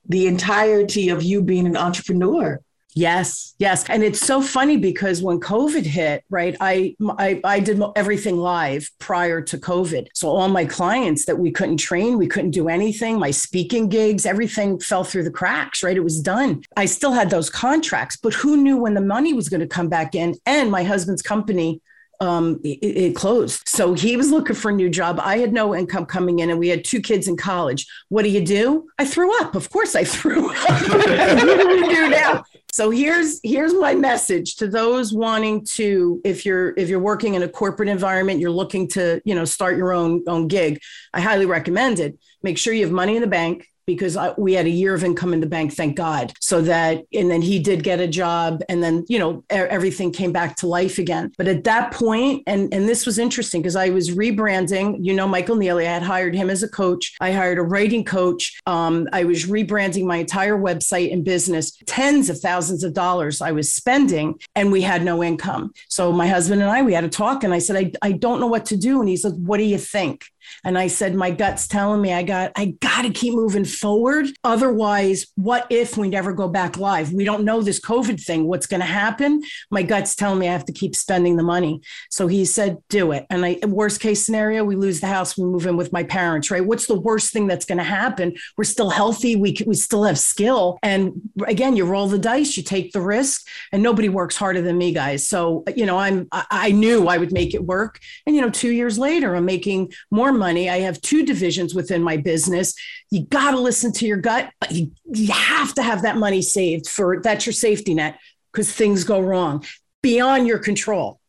the 0.08 0.26
entirety 0.26 1.10
of 1.10 1.22
you 1.22 1.42
being 1.42 1.66
an 1.66 1.76
entrepreneur. 1.76 2.60
Yes, 2.96 3.56
yes, 3.58 3.84
and 3.88 4.04
it's 4.04 4.20
so 4.20 4.40
funny 4.40 4.76
because 4.76 5.20
when 5.20 5.40
COVID 5.40 5.84
hit, 5.84 6.22
right, 6.30 6.56
I, 6.60 6.94
I 7.18 7.40
I 7.42 7.58
did 7.58 7.82
everything 7.96 8.36
live 8.36 8.88
prior 9.00 9.42
to 9.42 9.58
COVID. 9.58 10.06
So 10.14 10.28
all 10.28 10.48
my 10.48 10.64
clients 10.64 11.24
that 11.24 11.36
we 11.36 11.50
couldn't 11.50 11.78
train, 11.78 12.18
we 12.18 12.28
couldn't 12.28 12.52
do 12.52 12.68
anything. 12.68 13.18
My 13.18 13.32
speaking 13.32 13.88
gigs, 13.88 14.24
everything 14.24 14.78
fell 14.78 15.02
through 15.02 15.24
the 15.24 15.32
cracks. 15.32 15.82
Right, 15.82 15.96
it 15.96 16.04
was 16.04 16.20
done. 16.20 16.62
I 16.76 16.84
still 16.84 17.10
had 17.10 17.30
those 17.30 17.50
contracts, 17.50 18.16
but 18.16 18.32
who 18.32 18.56
knew 18.56 18.76
when 18.76 18.94
the 18.94 19.00
money 19.00 19.32
was 19.32 19.48
going 19.48 19.60
to 19.60 19.66
come 19.66 19.88
back 19.88 20.14
in? 20.14 20.36
And 20.46 20.70
my 20.70 20.84
husband's 20.84 21.22
company 21.22 21.80
um, 22.20 22.60
it, 22.62 22.78
it, 22.82 23.16
closed. 23.16 23.68
So 23.68 23.94
he 23.94 24.16
was 24.16 24.30
looking 24.30 24.56
for 24.56 24.70
a 24.70 24.74
new 24.74 24.88
job. 24.88 25.18
I 25.20 25.38
had 25.38 25.52
no 25.52 25.74
income 25.74 26.06
coming 26.06 26.38
in, 26.38 26.50
and 26.50 26.58
we 26.58 26.68
had 26.68 26.84
two 26.84 27.00
kids 27.00 27.28
in 27.28 27.36
college. 27.36 27.86
What 28.08 28.22
do 28.22 28.30
you 28.30 28.44
do? 28.44 28.88
I 28.98 29.04
threw 29.04 29.36
up. 29.40 29.54
Of 29.54 29.70
course, 29.70 29.94
I 29.94 30.04
threw 30.04 30.50
up. 30.50 30.56
what 30.88 31.58
do 31.58 31.68
we 31.68 31.88
do 31.88 32.10
now? 32.10 32.44
So 32.74 32.90
here's 32.90 33.38
here's 33.44 33.72
my 33.72 33.94
message 33.94 34.56
to 34.56 34.66
those 34.66 35.14
wanting 35.14 35.64
to 35.74 36.20
if 36.24 36.44
you're 36.44 36.74
if 36.76 36.88
you're 36.88 36.98
working 36.98 37.34
in 37.34 37.44
a 37.44 37.48
corporate 37.48 37.88
environment, 37.88 38.40
you're 38.40 38.50
looking 38.50 38.88
to, 38.88 39.22
you 39.24 39.36
know, 39.36 39.44
start 39.44 39.76
your 39.76 39.92
own 39.92 40.24
own 40.26 40.48
gig. 40.48 40.80
I 41.12 41.20
highly 41.20 41.46
recommend 41.46 42.00
it. 42.00 42.18
Make 42.42 42.58
sure 42.58 42.72
you 42.74 42.82
have 42.82 42.90
money 42.90 43.14
in 43.14 43.20
the 43.20 43.28
bank 43.28 43.68
because 43.86 44.16
I, 44.16 44.32
we 44.36 44.54
had 44.54 44.66
a 44.66 44.70
year 44.70 44.94
of 44.94 45.04
income 45.04 45.32
in 45.32 45.40
the 45.40 45.46
bank, 45.46 45.72
thank 45.72 45.96
God. 45.96 46.32
So 46.40 46.60
that, 46.62 47.04
and 47.12 47.30
then 47.30 47.42
he 47.42 47.58
did 47.58 47.82
get 47.82 48.00
a 48.00 48.06
job, 48.06 48.62
and 48.68 48.82
then 48.82 49.04
you 49.08 49.18
know 49.18 49.44
everything 49.50 50.12
came 50.12 50.32
back 50.32 50.56
to 50.56 50.66
life 50.66 50.98
again. 50.98 51.32
But 51.36 51.48
at 51.48 51.64
that 51.64 51.92
point, 51.92 52.42
and 52.46 52.72
and 52.72 52.88
this 52.88 53.06
was 53.06 53.18
interesting 53.18 53.62
because 53.62 53.76
I 53.76 53.90
was 53.90 54.10
rebranding. 54.10 54.98
You 55.00 55.14
know, 55.14 55.26
Michael 55.26 55.56
Neely, 55.56 55.86
I 55.86 55.92
had 55.92 56.02
hired 56.02 56.34
him 56.34 56.50
as 56.50 56.62
a 56.62 56.68
coach. 56.68 57.14
I 57.20 57.32
hired 57.32 57.58
a 57.58 57.62
writing 57.62 58.04
coach. 58.04 58.58
Um, 58.66 59.08
I 59.12 59.24
was 59.24 59.46
rebranding 59.46 60.04
my 60.04 60.16
entire 60.16 60.58
website 60.58 61.12
and 61.12 61.24
business. 61.24 61.76
Tens 61.86 62.30
of 62.30 62.38
thousands 62.40 62.84
of 62.84 62.94
dollars 62.94 63.40
I 63.40 63.52
was 63.52 63.72
spending, 63.72 64.40
and 64.54 64.72
we 64.72 64.82
had 64.82 65.04
no 65.04 65.22
income. 65.22 65.72
So 65.88 66.12
my 66.12 66.26
husband 66.26 66.62
and 66.62 66.70
I, 66.70 66.82
we 66.82 66.94
had 66.94 67.04
a 67.04 67.08
talk, 67.08 67.44
and 67.44 67.52
I 67.52 67.58
said, 67.58 67.76
I, 67.76 67.92
I 68.08 68.12
don't 68.12 68.40
know 68.40 68.46
what 68.46 68.66
to 68.66 68.76
do. 68.76 69.00
And 69.00 69.08
he 69.08 69.16
said, 69.16 69.32
What 69.36 69.58
do 69.58 69.64
you 69.64 69.78
think? 69.78 70.26
And 70.64 70.78
I 70.78 70.86
said, 70.86 71.14
my 71.14 71.30
gut's 71.30 71.66
telling 71.68 72.00
me 72.00 72.12
I 72.12 72.22
got, 72.22 72.52
I 72.56 72.76
got 72.80 73.02
to 73.02 73.10
keep 73.10 73.34
moving 73.34 73.64
forward. 73.64 74.26
Otherwise, 74.42 75.26
what 75.36 75.66
if 75.70 75.96
we 75.96 76.08
never 76.08 76.32
go 76.32 76.48
back 76.48 76.76
live? 76.76 77.12
We 77.12 77.24
don't 77.24 77.44
know 77.44 77.62
this 77.62 77.80
COVID 77.80 78.22
thing. 78.22 78.46
What's 78.46 78.66
going 78.66 78.80
to 78.80 78.86
happen? 78.86 79.42
My 79.70 79.82
gut's 79.82 80.14
telling 80.16 80.38
me 80.38 80.48
I 80.48 80.52
have 80.52 80.66
to 80.66 80.72
keep 80.72 80.96
spending 80.96 81.36
the 81.36 81.42
money. 81.42 81.80
So 82.10 82.26
he 82.26 82.44
said, 82.44 82.78
do 82.88 83.12
it. 83.12 83.26
And 83.30 83.44
I, 83.44 83.58
worst 83.66 84.00
case 84.00 84.24
scenario, 84.24 84.64
we 84.64 84.76
lose 84.76 85.00
the 85.00 85.06
house, 85.06 85.36
we 85.36 85.44
move 85.44 85.66
in 85.66 85.76
with 85.76 85.92
my 85.92 86.02
parents, 86.02 86.50
right? 86.50 86.64
What's 86.64 86.86
the 86.86 86.98
worst 86.98 87.32
thing 87.32 87.46
that's 87.46 87.64
going 87.64 87.78
to 87.78 87.84
happen? 87.84 88.34
We're 88.56 88.64
still 88.64 88.90
healthy. 88.90 89.36
We, 89.36 89.56
we 89.66 89.74
still 89.74 90.04
have 90.04 90.18
skill. 90.18 90.78
And 90.82 91.12
again, 91.46 91.76
you 91.76 91.84
roll 91.84 92.06
the 92.06 92.18
dice, 92.18 92.56
you 92.56 92.62
take 92.62 92.92
the 92.92 93.00
risk, 93.00 93.46
and 93.72 93.82
nobody 93.82 94.08
works 94.08 94.36
harder 94.36 94.60
than 94.60 94.78
me, 94.78 94.92
guys. 94.92 95.26
So, 95.26 95.64
you 95.74 95.86
know, 95.86 95.98
I'm, 95.98 96.28
I, 96.32 96.44
I 96.50 96.70
knew 96.72 97.08
I 97.08 97.18
would 97.18 97.32
make 97.32 97.54
it 97.54 97.64
work. 97.64 98.00
And, 98.26 98.34
you 98.34 98.42
know, 98.42 98.50
two 98.50 98.72
years 98.72 98.98
later, 98.98 99.34
I'm 99.34 99.44
making 99.44 99.92
more 100.10 100.32
money. 100.34 100.68
I 100.68 100.80
have 100.80 101.00
two 101.00 101.24
divisions 101.24 101.74
within 101.74 102.02
my 102.02 102.16
business. 102.16 102.74
You 103.10 103.24
got 103.26 103.52
to 103.52 103.60
listen 103.60 103.92
to 103.92 104.06
your 104.06 104.16
gut, 104.18 104.50
but 104.60 104.72
you, 104.72 104.92
you 105.12 105.32
have 105.32 105.74
to 105.74 105.82
have 105.82 106.02
that 106.02 106.16
money 106.16 106.42
saved 106.42 106.88
for 106.88 107.20
that's 107.20 107.46
your 107.46 107.52
safety 107.52 107.94
net 107.94 108.18
because 108.52 108.72
things 108.72 109.04
go 109.04 109.20
wrong 109.20 109.64
beyond 110.02 110.46
your 110.46 110.58
control. 110.58 111.20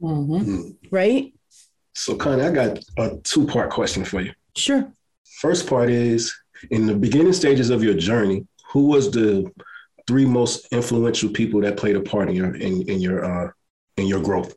Mm-hmm. 0.00 0.70
Right? 0.90 1.32
So, 1.94 2.16
Connie, 2.16 2.42
I 2.42 2.50
got 2.50 2.78
a 2.98 3.16
two 3.22 3.46
part 3.46 3.70
question 3.70 4.04
for 4.04 4.20
you. 4.20 4.32
Sure. 4.56 4.92
First 5.40 5.68
part 5.68 5.90
is 5.90 6.34
in 6.70 6.86
the 6.86 6.94
beginning 6.94 7.32
stages 7.32 7.70
of 7.70 7.82
your 7.82 7.94
journey, 7.94 8.46
who 8.70 8.88
was 8.88 9.10
the 9.10 9.50
three 10.06 10.24
most 10.24 10.66
influential 10.72 11.30
people 11.30 11.60
that 11.62 11.76
played 11.76 11.96
a 11.96 12.00
part 12.00 12.28
in 12.28 12.34
your 12.34 12.54
in, 12.54 12.82
in 12.82 13.00
your 13.00 13.24
uh 13.24 13.50
in 13.96 14.06
your 14.06 14.22
growth? 14.22 14.54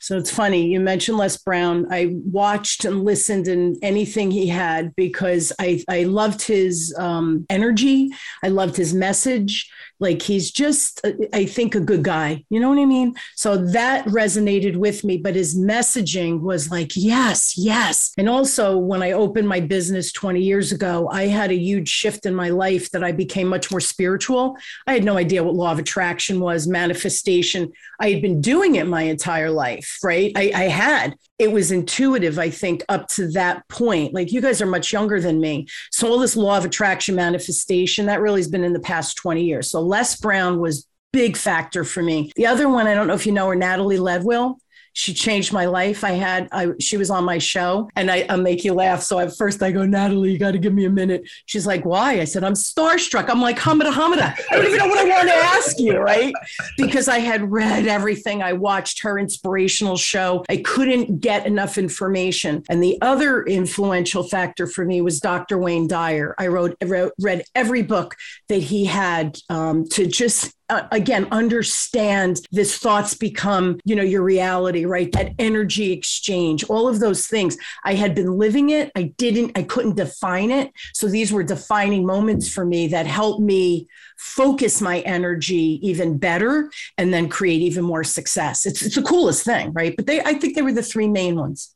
So 0.00 0.16
it's 0.16 0.30
funny 0.30 0.66
you 0.66 0.80
mentioned 0.80 1.18
Les 1.18 1.36
Brown. 1.36 1.86
I 1.90 2.14
watched 2.24 2.84
and 2.84 3.04
listened 3.04 3.48
and 3.48 3.76
anything 3.82 4.30
he 4.30 4.46
had 4.46 4.94
because 4.94 5.52
I 5.58 5.82
I 5.88 6.04
loved 6.04 6.42
his 6.42 6.94
um, 6.98 7.46
energy. 7.50 8.10
I 8.42 8.48
loved 8.48 8.76
his 8.76 8.94
message. 8.94 9.70
Like 10.00 10.22
he's 10.22 10.52
just 10.52 11.04
uh, 11.04 11.12
i 11.34 11.44
think 11.44 11.74
a 11.74 11.80
good 11.80 12.04
guy. 12.04 12.44
You 12.50 12.60
know 12.60 12.68
what 12.68 12.78
i 12.78 12.84
mean? 12.84 13.14
So 13.34 13.56
that 13.72 14.04
resonated 14.06 14.76
with 14.76 15.02
me 15.02 15.16
but 15.16 15.34
his 15.34 15.58
messaging 15.58 16.40
was 16.40 16.70
like 16.70 16.92
yes 16.94 17.58
yes. 17.58 18.12
And 18.16 18.28
also 18.28 18.76
when 18.76 19.02
i 19.02 19.12
opened 19.12 19.48
my 19.48 19.60
business 19.60 20.12
20 20.12 20.40
years 20.40 20.70
ago 20.72 21.08
i 21.12 21.26
had 21.26 21.50
a 21.50 21.58
huge 21.68 21.88
shift 21.88 22.26
in 22.26 22.34
my 22.34 22.50
life 22.50 22.90
that 22.92 23.02
i 23.02 23.10
became 23.12 23.48
much 23.48 23.70
more 23.70 23.80
spiritual. 23.80 24.56
I 24.86 24.92
had 24.92 25.04
no 25.04 25.16
idea 25.16 25.42
what 25.42 25.54
law 25.54 25.72
of 25.72 25.78
attraction 25.80 26.38
was 26.38 26.68
manifestation. 26.68 27.72
I 28.00 28.10
had 28.10 28.22
been 28.22 28.40
doing 28.40 28.76
it 28.76 28.86
my 28.86 29.02
entire 29.02 29.50
life 29.50 29.87
right 30.02 30.32
i, 30.36 30.50
I 30.54 30.64
had 30.64 31.16
it 31.38 31.52
was 31.52 31.70
intuitive, 31.70 32.38
I 32.38 32.50
think, 32.50 32.84
up 32.88 33.06
to 33.10 33.30
that 33.32 33.66
point. 33.68 34.12
Like 34.12 34.32
you 34.32 34.40
guys 34.40 34.60
are 34.60 34.66
much 34.66 34.92
younger 34.92 35.20
than 35.20 35.40
me. 35.40 35.68
So 35.92 36.08
all 36.08 36.18
this 36.18 36.36
law 36.36 36.58
of 36.58 36.64
attraction 36.64 37.14
manifestation, 37.14 38.06
that 38.06 38.20
really 38.20 38.40
has 38.40 38.48
been 38.48 38.64
in 38.64 38.72
the 38.72 38.80
past 38.80 39.16
20 39.18 39.44
years. 39.44 39.70
So 39.70 39.80
Les 39.80 40.18
Brown 40.18 40.58
was 40.58 40.86
big 41.12 41.36
factor 41.36 41.84
for 41.84 42.02
me. 42.02 42.32
The 42.34 42.46
other 42.46 42.68
one, 42.68 42.86
I 42.86 42.94
don't 42.94 43.06
know 43.06 43.14
if 43.14 43.24
you 43.24 43.32
know 43.32 43.48
her, 43.48 43.54
Natalie 43.54 43.98
Ledwell. 43.98 44.56
She 44.92 45.14
changed 45.14 45.52
my 45.52 45.66
life. 45.66 46.04
I 46.04 46.12
had, 46.12 46.48
I, 46.52 46.68
she 46.80 46.96
was 46.96 47.10
on 47.10 47.24
my 47.24 47.38
show 47.38 47.88
and 47.96 48.10
I, 48.10 48.26
I'll 48.28 48.40
make 48.40 48.64
you 48.64 48.74
laugh. 48.74 49.02
So 49.02 49.18
at 49.18 49.36
first 49.36 49.62
I 49.62 49.70
go, 49.70 49.84
Natalie, 49.84 50.32
you 50.32 50.38
got 50.38 50.52
to 50.52 50.58
give 50.58 50.72
me 50.72 50.84
a 50.84 50.90
minute. 50.90 51.28
She's 51.46 51.66
like, 51.66 51.84
why? 51.84 52.20
I 52.20 52.24
said, 52.24 52.44
I'm 52.44 52.54
starstruck. 52.54 53.28
I'm 53.28 53.40
like, 53.40 53.58
Hamida, 53.58 53.92
Hamida. 53.92 54.34
I 54.50 54.56
don't 54.56 54.66
even 54.66 54.78
know 54.78 54.86
what 54.88 54.98
I 54.98 55.08
want 55.08 55.28
to 55.28 55.34
ask 55.34 55.78
you, 55.78 55.98
right? 55.98 56.34
Because 56.76 57.08
I 57.08 57.18
had 57.18 57.50
read 57.50 57.86
everything. 57.86 58.42
I 58.42 58.52
watched 58.52 59.02
her 59.02 59.18
inspirational 59.18 59.96
show. 59.96 60.44
I 60.48 60.58
couldn't 60.58 61.20
get 61.20 61.46
enough 61.46 61.78
information. 61.78 62.62
And 62.68 62.82
the 62.82 62.98
other 63.02 63.42
influential 63.44 64.22
factor 64.22 64.66
for 64.66 64.84
me 64.84 65.00
was 65.00 65.20
Dr. 65.20 65.58
Wayne 65.58 65.86
Dyer. 65.86 66.34
I 66.38 66.48
wrote, 66.48 66.76
wrote 66.84 67.12
read 67.20 67.44
every 67.54 67.82
book 67.82 68.16
that 68.48 68.62
he 68.62 68.84
had 68.84 69.38
um, 69.48 69.86
to 69.90 70.06
just 70.06 70.54
uh, 70.68 70.86
again 70.92 71.26
understand 71.30 72.40
this 72.52 72.78
thoughts 72.78 73.14
become 73.14 73.78
you 73.84 73.96
know 73.96 74.02
your 74.02 74.22
reality 74.22 74.84
right? 74.84 75.10
That 75.12 75.34
energy 75.38 75.92
exchange 75.92 76.64
all 76.64 76.88
of 76.88 77.00
those 77.00 77.26
things. 77.26 77.56
I 77.84 77.94
had 77.94 78.14
been 78.14 78.38
living 78.38 78.70
it. 78.70 78.90
I 78.94 79.14
didn't 79.18 79.56
i 79.56 79.62
couldn't 79.62 79.96
define 79.96 80.50
it. 80.50 80.72
So 80.94 81.08
these 81.08 81.32
were 81.32 81.42
defining 81.42 82.06
moments 82.06 82.48
for 82.48 82.64
me 82.64 82.88
that 82.88 83.06
helped 83.06 83.40
me 83.40 83.88
focus 84.16 84.80
my 84.80 85.00
energy 85.00 85.78
even 85.82 86.18
better 86.18 86.70
and 86.96 87.12
then 87.12 87.28
create 87.28 87.62
even 87.62 87.84
more 87.84 88.04
success. 88.04 88.66
It's, 88.66 88.82
it's 88.82 88.96
the 88.96 89.02
coolest 89.02 89.44
thing 89.44 89.72
right? 89.72 89.94
But 89.96 90.06
they 90.06 90.20
i 90.20 90.34
think 90.34 90.54
they 90.54 90.62
were 90.62 90.72
the 90.72 90.82
three 90.82 91.08
main 91.08 91.36
ones 91.36 91.74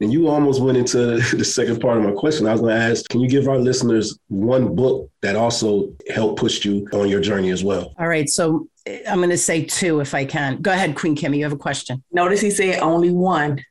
And 0.00 0.12
you 0.12 0.28
almost 0.28 0.60
went 0.60 0.76
into 0.76 1.16
the 1.36 1.44
second 1.44 1.80
part 1.80 1.96
of 1.98 2.04
my 2.04 2.12
question. 2.12 2.46
I 2.46 2.52
was 2.52 2.60
going 2.60 2.76
to 2.76 2.82
ask, 2.82 3.08
can 3.08 3.20
you 3.20 3.28
give 3.28 3.48
our 3.48 3.58
listeners 3.58 4.18
one 4.28 4.74
book 4.74 5.10
that 5.22 5.36
also 5.36 5.92
helped 6.12 6.38
push 6.38 6.64
you 6.64 6.86
on 6.92 7.08
your 7.08 7.20
journey 7.20 7.50
as 7.50 7.64
well? 7.64 7.94
all 7.98 8.08
right 8.08 8.28
so 8.28 8.68
eh, 8.86 9.00
i'm 9.08 9.18
going 9.18 9.30
to 9.30 9.38
say 9.38 9.64
two 9.64 10.00
if 10.00 10.14
i 10.14 10.24
can 10.24 10.60
go 10.60 10.70
ahead 10.70 10.94
queen 10.94 11.16
kimmy 11.16 11.38
you 11.38 11.44
have 11.44 11.52
a 11.52 11.56
question 11.56 12.02
Notice 12.12 12.40
he 12.40 12.50
said 12.50 12.80
only 12.80 13.10
one. 13.10 13.62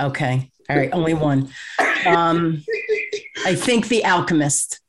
Okay. 0.00 0.50
All 0.68 0.76
right. 0.76 0.90
Only 0.92 1.14
one. 1.14 1.50
Um, 2.06 2.62
I 3.44 3.54
think 3.54 3.88
The 3.88 4.04
Alchemist. 4.04 4.80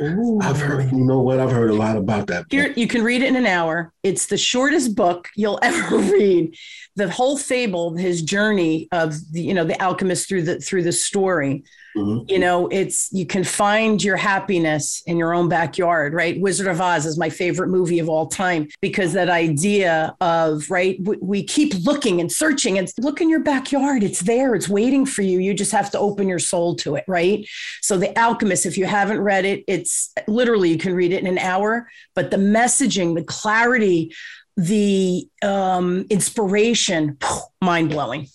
I've 0.00 0.60
heard, 0.60 0.90
you 0.90 1.04
know 1.04 1.20
what? 1.20 1.40
I've 1.40 1.50
heard 1.50 1.70
a 1.70 1.74
lot 1.74 1.96
about 1.96 2.26
that. 2.28 2.44
book. 2.44 2.52
Here, 2.52 2.72
you 2.76 2.86
can 2.86 3.02
read 3.02 3.22
it 3.22 3.28
in 3.28 3.36
an 3.36 3.46
hour. 3.46 3.92
It's 4.02 4.26
the 4.26 4.38
shortest 4.38 4.94
book 4.94 5.28
you'll 5.36 5.58
ever 5.62 5.98
read. 5.98 6.56
The 6.96 7.10
whole 7.10 7.36
fable, 7.36 7.94
his 7.96 8.22
journey 8.22 8.88
of 8.92 9.14
the, 9.32 9.42
you 9.42 9.54
know, 9.54 9.64
the 9.64 9.80
alchemist 9.82 10.28
through 10.28 10.42
the 10.42 10.58
through 10.58 10.84
the 10.84 10.92
story. 10.92 11.64
Mhm. 11.96 12.30
You 12.30 12.38
know, 12.38 12.68
it's 12.68 13.08
you 13.12 13.26
can 13.26 13.42
find 13.42 14.02
your 14.02 14.16
happiness 14.16 15.02
in 15.06 15.16
your 15.16 15.34
own 15.34 15.48
backyard, 15.48 16.14
right? 16.14 16.40
Wizard 16.40 16.68
of 16.68 16.80
Oz 16.80 17.04
is 17.04 17.18
my 17.18 17.28
favorite 17.28 17.68
movie 17.68 17.98
of 17.98 18.08
all 18.08 18.26
time 18.26 18.68
because 18.80 19.12
that 19.14 19.28
idea 19.28 20.14
of 20.20 20.70
right, 20.70 20.98
we, 21.02 21.16
we 21.20 21.42
keep 21.42 21.74
looking 21.84 22.20
and 22.20 22.30
searching 22.30 22.78
and 22.78 22.92
look 22.98 23.20
in 23.20 23.28
your 23.28 23.40
backyard. 23.40 24.02
It's 24.02 24.20
there. 24.20 24.54
It's 24.54 24.68
waiting 24.68 25.04
for 25.04 25.22
you. 25.22 25.40
You 25.40 25.52
just 25.52 25.72
have 25.72 25.90
to 25.90 25.98
open 25.98 26.28
your 26.28 26.38
soul 26.38 26.76
to 26.76 26.94
it, 26.94 27.04
right? 27.08 27.46
So 27.82 27.98
the 27.98 28.16
Alchemist, 28.18 28.66
if 28.66 28.78
you 28.78 28.86
haven't 28.86 29.20
read 29.20 29.44
it, 29.44 29.64
it's 29.66 30.12
literally 30.28 30.70
you 30.70 30.78
can 30.78 30.94
read 30.94 31.12
it 31.12 31.20
in 31.20 31.26
an 31.26 31.38
hour. 31.38 31.88
But 32.14 32.30
the 32.30 32.36
messaging, 32.36 33.14
the 33.16 33.24
clarity, 33.24 34.14
the 34.56 35.26
um, 35.42 36.06
inspiration, 36.10 37.18
mind 37.60 37.90
blowing. 37.90 38.28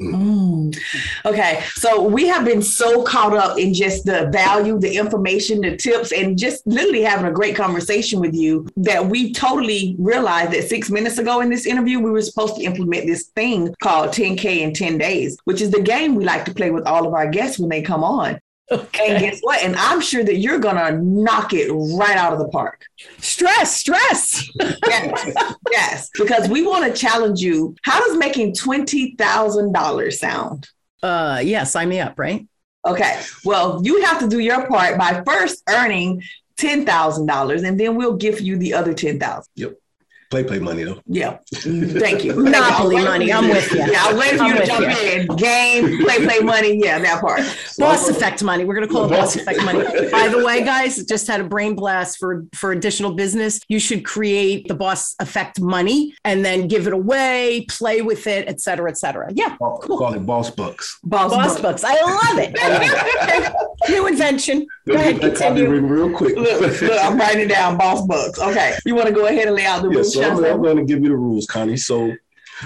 Mm. 0.00 0.76
Okay, 1.24 1.62
so 1.74 2.02
we 2.02 2.26
have 2.26 2.44
been 2.44 2.62
so 2.62 3.04
caught 3.04 3.36
up 3.36 3.58
in 3.58 3.72
just 3.72 4.04
the 4.04 4.28
value, 4.32 4.78
the 4.78 4.96
information, 4.96 5.60
the 5.60 5.76
tips, 5.76 6.10
and 6.10 6.36
just 6.36 6.66
literally 6.66 7.02
having 7.02 7.26
a 7.26 7.32
great 7.32 7.54
conversation 7.54 8.18
with 8.18 8.34
you 8.34 8.66
that 8.76 9.06
we 9.06 9.32
totally 9.32 9.94
realized 9.98 10.50
that 10.50 10.68
six 10.68 10.90
minutes 10.90 11.18
ago 11.18 11.40
in 11.40 11.48
this 11.50 11.64
interview, 11.64 12.00
we 12.00 12.10
were 12.10 12.22
supposed 12.22 12.56
to 12.56 12.62
implement 12.62 13.06
this 13.06 13.26
thing 13.36 13.72
called 13.80 14.10
10K 14.10 14.60
in 14.60 14.74
10 14.74 14.98
days, 14.98 15.38
which 15.44 15.60
is 15.60 15.70
the 15.70 15.82
game 15.82 16.16
we 16.16 16.24
like 16.24 16.44
to 16.44 16.54
play 16.54 16.70
with 16.70 16.86
all 16.86 17.06
of 17.06 17.14
our 17.14 17.28
guests 17.28 17.60
when 17.60 17.68
they 17.68 17.82
come 17.82 18.02
on. 18.02 18.40
And 18.70 19.20
guess 19.20 19.40
what? 19.42 19.62
And 19.62 19.76
I'm 19.76 20.00
sure 20.00 20.24
that 20.24 20.36
you're 20.36 20.58
going 20.58 20.76
to 20.76 20.98
knock 21.02 21.52
it 21.52 21.70
right 21.70 22.16
out 22.16 22.32
of 22.32 22.38
the 22.38 22.48
park. 22.48 22.84
Stress, 23.18 23.76
stress. 23.76 24.48
Yes, 24.86 25.34
yes, 25.70 26.10
because 26.18 26.48
we 26.48 26.66
want 26.66 26.84
to 26.86 26.98
challenge 26.98 27.40
you. 27.40 27.74
How 27.82 28.00
does 28.00 28.16
making 28.16 28.54
$20,000 28.54 30.12
sound? 30.12 30.68
Uh, 31.02 31.40
yeah, 31.44 31.64
sign 31.64 31.88
me 31.88 32.00
up, 32.00 32.18
right? 32.18 32.46
Okay. 32.86 33.20
Well, 33.44 33.80
you 33.84 34.02
have 34.04 34.18
to 34.20 34.28
do 34.28 34.38
your 34.38 34.66
part 34.66 34.98
by 34.98 35.22
first 35.26 35.62
earning 35.68 36.22
ten 36.56 36.84
thousand 36.86 37.26
dollars, 37.26 37.62
and 37.62 37.78
then 37.80 37.96
we'll 37.96 38.16
give 38.16 38.40
you 38.40 38.56
the 38.56 38.74
other 38.74 38.94
ten 38.94 39.18
thousand. 39.18 39.50
Play, 40.30 40.44
play 40.44 40.58
money 40.58 40.84
though. 40.84 41.00
Yeah. 41.06 41.38
Thank 41.54 42.24
you. 42.24 42.34
Monopoly 42.34 42.96
money. 42.96 43.32
I'm 43.32 43.48
with 43.48 43.70
you. 43.72 43.78
Yeah, 43.78 44.02
I'll 44.04 44.18
wait 44.18 44.36
for 44.36 44.44
you 44.44 44.54
to 44.58 44.66
jump 44.66 44.80
you. 44.80 45.10
in. 45.10 45.26
Game, 45.36 45.98
play, 46.04 46.24
play 46.24 46.38
money. 46.40 46.80
Yeah, 46.82 46.98
that 46.98 47.20
part. 47.20 47.40
Boss 47.78 48.08
effect 48.08 48.42
money. 48.42 48.64
We're 48.64 48.74
gonna 48.74 48.88
call 48.88 49.04
it 49.06 49.10
boss 49.10 49.36
effect 49.36 49.62
money. 49.64 49.80
By 50.10 50.28
the 50.28 50.42
way, 50.44 50.64
guys, 50.64 51.04
just 51.04 51.26
had 51.26 51.40
a 51.40 51.44
brain 51.44 51.74
blast 51.74 52.18
for 52.18 52.44
for 52.54 52.72
additional 52.72 53.12
business. 53.14 53.60
You 53.68 53.78
should 53.78 54.04
create 54.04 54.66
the 54.68 54.74
boss 54.74 55.14
effect 55.20 55.60
money 55.60 56.14
and 56.24 56.44
then 56.44 56.68
give 56.68 56.86
it 56.86 56.92
away, 56.92 57.66
play 57.68 58.02
with 58.02 58.26
it, 58.26 58.48
et 58.48 58.60
cetera, 58.60 58.90
et 58.90 58.98
cetera. 58.98 59.30
Yeah, 59.34 59.56
Call, 59.56 59.78
call 59.78 60.14
it 60.14 60.20
boss 60.26 60.50
books. 60.50 60.98
Boss, 61.04 61.30
boss 61.32 61.54
book. 61.54 61.62
books. 61.62 61.84
I 61.84 61.94
love 61.94 62.38
it. 62.38 62.56
I 62.60 62.68
love 62.68 63.54
it. 63.84 63.90
New 63.90 64.06
invention. 64.06 64.66
Go 64.86 64.94
ahead, 64.94 65.16
That 65.16 65.36
copy 65.36 65.60
continue. 65.64 65.80
real 65.86 66.10
quick. 66.16 66.36
Look, 66.36 66.60
look, 66.80 67.00
I'm 67.02 67.18
writing 67.18 67.48
down. 67.48 67.76
Boss 67.76 68.06
books. 68.06 68.38
Okay. 68.38 68.74
You 68.86 68.94
want 68.94 69.08
to 69.08 69.12
go 69.14 69.26
ahead 69.26 69.46
and 69.46 69.56
lay 69.56 69.64
out 69.66 69.82
the 69.82 69.88
Yeah, 69.90 69.94
rules? 69.96 70.13
So 70.14 70.22
I'm, 70.22 70.44
I'm 70.44 70.62
going 70.62 70.76
to 70.76 70.84
give 70.84 71.02
you 71.02 71.08
the 71.10 71.16
rules, 71.16 71.46
Connie. 71.46 71.76
So, 71.76 72.12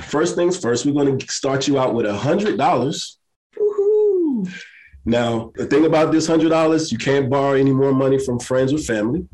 first 0.02 0.34
things 0.36 0.58
first, 0.58 0.84
we're 0.86 0.92
going 0.92 1.18
to 1.18 1.32
start 1.32 1.66
you 1.68 1.78
out 1.78 1.94
with 1.94 2.06
a 2.06 2.16
hundred 2.16 2.56
dollars. 2.58 3.18
Now, 5.04 5.52
the 5.54 5.66
thing 5.66 5.86
about 5.86 6.12
this 6.12 6.26
hundred 6.26 6.50
dollars, 6.50 6.92
you 6.92 6.98
can't 6.98 7.30
borrow 7.30 7.54
any 7.54 7.72
more 7.72 7.92
money 7.92 8.18
from 8.18 8.38
friends 8.38 8.72
or 8.72 8.78
family 8.78 9.26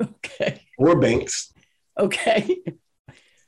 Okay. 0.00 0.62
or 0.78 0.98
banks. 0.98 1.52
Okay. 1.98 2.58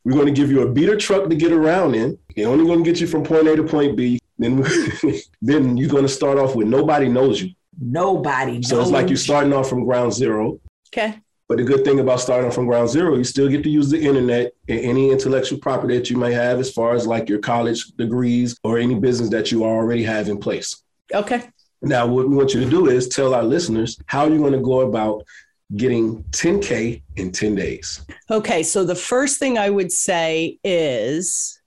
We're 0.04 0.14
going 0.14 0.26
to 0.26 0.32
give 0.32 0.50
you 0.50 0.62
a 0.62 0.70
beater 0.72 0.96
truck 0.96 1.28
to 1.28 1.36
get 1.36 1.52
around 1.52 1.94
in. 1.94 2.18
They're 2.34 2.48
only 2.48 2.64
going 2.64 2.82
to 2.82 2.90
get 2.90 3.00
you 3.00 3.06
from 3.06 3.22
point 3.24 3.46
A 3.48 3.56
to 3.56 3.62
point 3.64 3.96
B. 3.96 4.18
Then, 4.38 4.64
then 5.42 5.76
you're 5.76 5.90
going 5.90 6.04
to 6.04 6.08
start 6.08 6.38
off 6.38 6.54
with 6.54 6.66
nobody 6.66 7.08
knows 7.08 7.42
you. 7.42 7.50
Nobody. 7.78 8.62
So 8.62 8.80
it's 8.80 8.90
like 8.90 9.08
you're 9.08 9.16
starting 9.18 9.52
off 9.52 9.68
from 9.68 9.84
ground 9.84 10.14
zero. 10.14 10.60
Okay. 10.88 11.18
But 11.48 11.56
the 11.56 11.64
good 11.64 11.82
thing 11.82 11.98
about 11.98 12.20
starting 12.20 12.50
from 12.50 12.66
ground 12.66 12.90
zero, 12.90 13.16
you 13.16 13.24
still 13.24 13.48
get 13.48 13.62
to 13.62 13.70
use 13.70 13.88
the 13.88 13.98
internet 13.98 14.52
and 14.68 14.80
any 14.80 15.10
intellectual 15.10 15.58
property 15.58 15.96
that 15.96 16.10
you 16.10 16.18
may 16.18 16.32
have 16.32 16.58
as 16.58 16.70
far 16.70 16.94
as 16.94 17.06
like 17.06 17.28
your 17.28 17.38
college 17.38 17.86
degrees 17.96 18.58
or 18.62 18.78
any 18.78 18.94
business 18.94 19.30
that 19.30 19.50
you 19.50 19.64
already 19.64 20.02
have 20.02 20.28
in 20.28 20.38
place. 20.38 20.82
Okay. 21.14 21.48
Now, 21.80 22.06
what 22.06 22.28
we 22.28 22.36
want 22.36 22.52
you 22.52 22.60
to 22.60 22.68
do 22.68 22.88
is 22.88 23.08
tell 23.08 23.34
our 23.34 23.42
listeners 23.42 23.98
how 24.06 24.26
you're 24.26 24.38
going 24.38 24.52
to 24.52 24.60
go 24.60 24.80
about 24.80 25.24
getting 25.76 26.22
10K 26.30 27.02
in 27.16 27.32
10 27.32 27.54
days. 27.54 28.04
Okay, 28.30 28.62
so 28.62 28.84
the 28.84 28.94
first 28.94 29.38
thing 29.38 29.58
I 29.58 29.70
would 29.70 29.92
say 29.92 30.58
is 30.64 31.57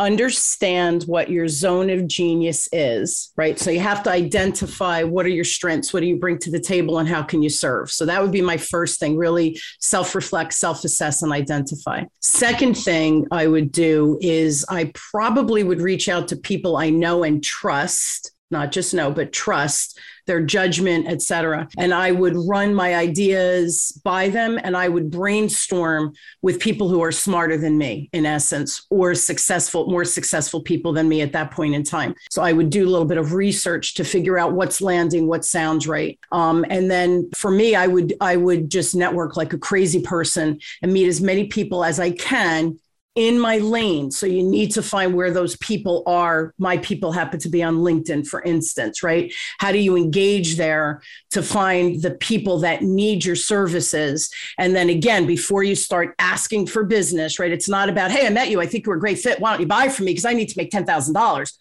understand 0.00 1.02
what 1.02 1.30
your 1.30 1.46
zone 1.46 1.90
of 1.90 2.08
genius 2.08 2.68
is, 2.72 3.32
right? 3.36 3.58
So 3.58 3.70
you 3.70 3.80
have 3.80 4.02
to 4.04 4.10
identify 4.10 5.02
what 5.02 5.26
are 5.26 5.30
your 5.30 5.44
strengths, 5.44 5.92
what 5.92 6.00
do 6.00 6.06
you 6.06 6.16
bring 6.16 6.38
to 6.38 6.50
the 6.50 6.58
table, 6.58 6.98
and 6.98 7.08
how 7.08 7.22
can 7.22 7.42
you 7.42 7.50
serve. 7.50 7.90
So 7.90 8.06
that 8.06 8.22
would 8.22 8.32
be 8.32 8.40
my 8.40 8.56
first 8.56 8.98
thing 8.98 9.16
really 9.16 9.60
self 9.78 10.14
reflect, 10.14 10.54
self 10.54 10.82
assess, 10.84 11.22
and 11.22 11.32
identify. 11.32 12.04
Second 12.20 12.74
thing 12.76 13.26
I 13.30 13.46
would 13.46 13.70
do 13.70 14.18
is 14.22 14.64
I 14.70 14.90
probably 14.94 15.62
would 15.62 15.82
reach 15.82 16.08
out 16.08 16.28
to 16.28 16.36
people 16.36 16.78
I 16.78 16.88
know 16.88 17.22
and 17.22 17.44
trust. 17.44 18.32
Not 18.50 18.72
just 18.72 18.94
know, 18.94 19.10
but 19.10 19.32
trust 19.32 19.98
their 20.26 20.40
judgment, 20.40 21.06
et 21.08 21.22
cetera. 21.22 21.68
And 21.76 21.92
I 21.92 22.12
would 22.12 22.36
run 22.36 22.72
my 22.74 22.94
ideas 22.94 24.00
by 24.04 24.28
them 24.28 24.60
and 24.62 24.76
I 24.76 24.88
would 24.88 25.10
brainstorm 25.10 26.12
with 26.42 26.60
people 26.60 26.88
who 26.88 27.02
are 27.02 27.10
smarter 27.10 27.56
than 27.56 27.78
me, 27.78 28.10
in 28.12 28.26
essence, 28.26 28.86
or 28.90 29.14
successful, 29.14 29.90
more 29.90 30.04
successful 30.04 30.60
people 30.62 30.92
than 30.92 31.08
me 31.08 31.20
at 31.20 31.32
that 31.32 31.50
point 31.50 31.74
in 31.74 31.82
time. 31.82 32.14
So 32.30 32.42
I 32.42 32.52
would 32.52 32.70
do 32.70 32.86
a 32.86 32.90
little 32.90 33.06
bit 33.06 33.18
of 33.18 33.32
research 33.32 33.94
to 33.94 34.04
figure 34.04 34.38
out 34.38 34.52
what's 34.52 34.80
landing, 34.80 35.26
what 35.26 35.44
sounds 35.44 35.88
right. 35.88 36.18
Um, 36.30 36.64
and 36.70 36.90
then 36.90 37.30
for 37.34 37.50
me, 37.50 37.74
I 37.74 37.86
would 37.86 38.14
I 38.20 38.36
would 38.36 38.70
just 38.70 38.94
network 38.94 39.36
like 39.36 39.52
a 39.52 39.58
crazy 39.58 40.02
person 40.02 40.60
and 40.82 40.92
meet 40.92 41.08
as 41.08 41.20
many 41.20 41.46
people 41.46 41.84
as 41.84 41.98
I 41.98 42.12
can 42.12 42.78
in 43.14 43.38
my 43.38 43.58
lane. 43.58 44.10
So 44.10 44.26
you 44.26 44.42
need 44.42 44.70
to 44.72 44.82
find 44.82 45.14
where 45.14 45.32
those 45.32 45.56
people 45.56 46.02
are. 46.06 46.54
My 46.58 46.78
people 46.78 47.12
happen 47.12 47.40
to 47.40 47.48
be 47.48 47.62
on 47.62 47.78
LinkedIn, 47.78 48.26
for 48.26 48.40
instance, 48.42 49.02
right? 49.02 49.32
How 49.58 49.72
do 49.72 49.78
you 49.78 49.96
engage 49.96 50.56
there 50.56 51.02
to 51.32 51.42
find 51.42 52.00
the 52.00 52.12
people 52.12 52.58
that 52.60 52.82
need 52.82 53.24
your 53.24 53.36
services? 53.36 54.30
And 54.58 54.76
then 54.76 54.88
again, 54.88 55.26
before 55.26 55.64
you 55.64 55.74
start 55.74 56.14
asking 56.18 56.66
for 56.68 56.84
business, 56.84 57.38
right? 57.38 57.50
It's 57.50 57.68
not 57.68 57.88
about, 57.88 58.12
hey, 58.12 58.26
I 58.26 58.30
met 58.30 58.50
you. 58.50 58.60
I 58.60 58.66
think 58.66 58.86
you're 58.86 58.96
a 58.96 59.00
great 59.00 59.18
fit. 59.18 59.40
Why 59.40 59.52
don't 59.52 59.60
you 59.60 59.66
buy 59.66 59.88
from 59.88 60.04
me? 60.04 60.12
Because 60.12 60.24
I 60.24 60.32
need 60.32 60.48
to 60.48 60.56
make 60.56 60.70
$10,000. 60.70 61.52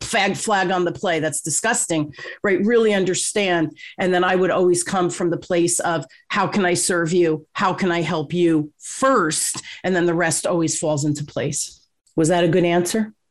Fag 0.00 0.36
flag 0.36 0.70
on 0.70 0.84
the 0.84 0.92
play. 0.92 1.20
That's 1.20 1.40
disgusting, 1.40 2.12
right? 2.42 2.64
Really 2.64 2.94
understand. 2.94 3.76
And 3.98 4.12
then 4.14 4.24
I 4.24 4.36
would 4.36 4.50
always 4.50 4.82
come 4.82 5.10
from 5.10 5.30
the 5.30 5.36
place 5.36 5.80
of 5.80 6.04
how 6.28 6.46
can 6.46 6.64
I 6.64 6.74
serve 6.74 7.12
you? 7.12 7.46
How 7.52 7.74
can 7.74 7.90
I 7.90 8.02
help 8.02 8.32
you 8.32 8.72
first? 8.78 9.62
And 9.84 9.94
then 9.94 10.06
the 10.06 10.14
rest 10.14 10.46
always 10.46 10.78
falls 10.78 11.04
into 11.04 11.24
place. 11.24 11.86
Was 12.14 12.28
that 12.28 12.44
a 12.44 12.48
good 12.48 12.64
answer? 12.64 13.12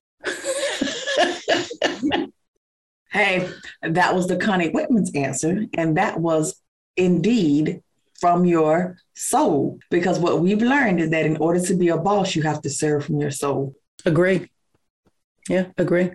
Hey, 3.16 3.50
that 3.82 4.14
was 4.14 4.28
the 4.28 4.36
Connie 4.36 4.72
Whitman's 4.72 5.16
answer. 5.16 5.68
And 5.78 5.96
that 5.96 6.20
was 6.20 6.62
indeed 6.98 7.82
from 8.20 8.44
your 8.44 8.98
soul. 9.14 9.80
Because 9.90 10.20
what 10.20 10.42
we've 10.42 10.62
learned 10.62 11.00
is 11.00 11.12
that 11.12 11.26
in 11.26 11.38
order 11.38 11.62
to 11.62 11.78
be 11.78 11.88
a 11.88 11.98
boss, 11.98 12.36
you 12.36 12.42
have 12.42 12.62
to 12.64 12.70
serve 12.70 13.06
from 13.06 13.22
your 13.22 13.32
soul. 13.32 13.74
Agree. 14.06 14.50
Yeah, 15.50 15.68
agree. 15.78 16.12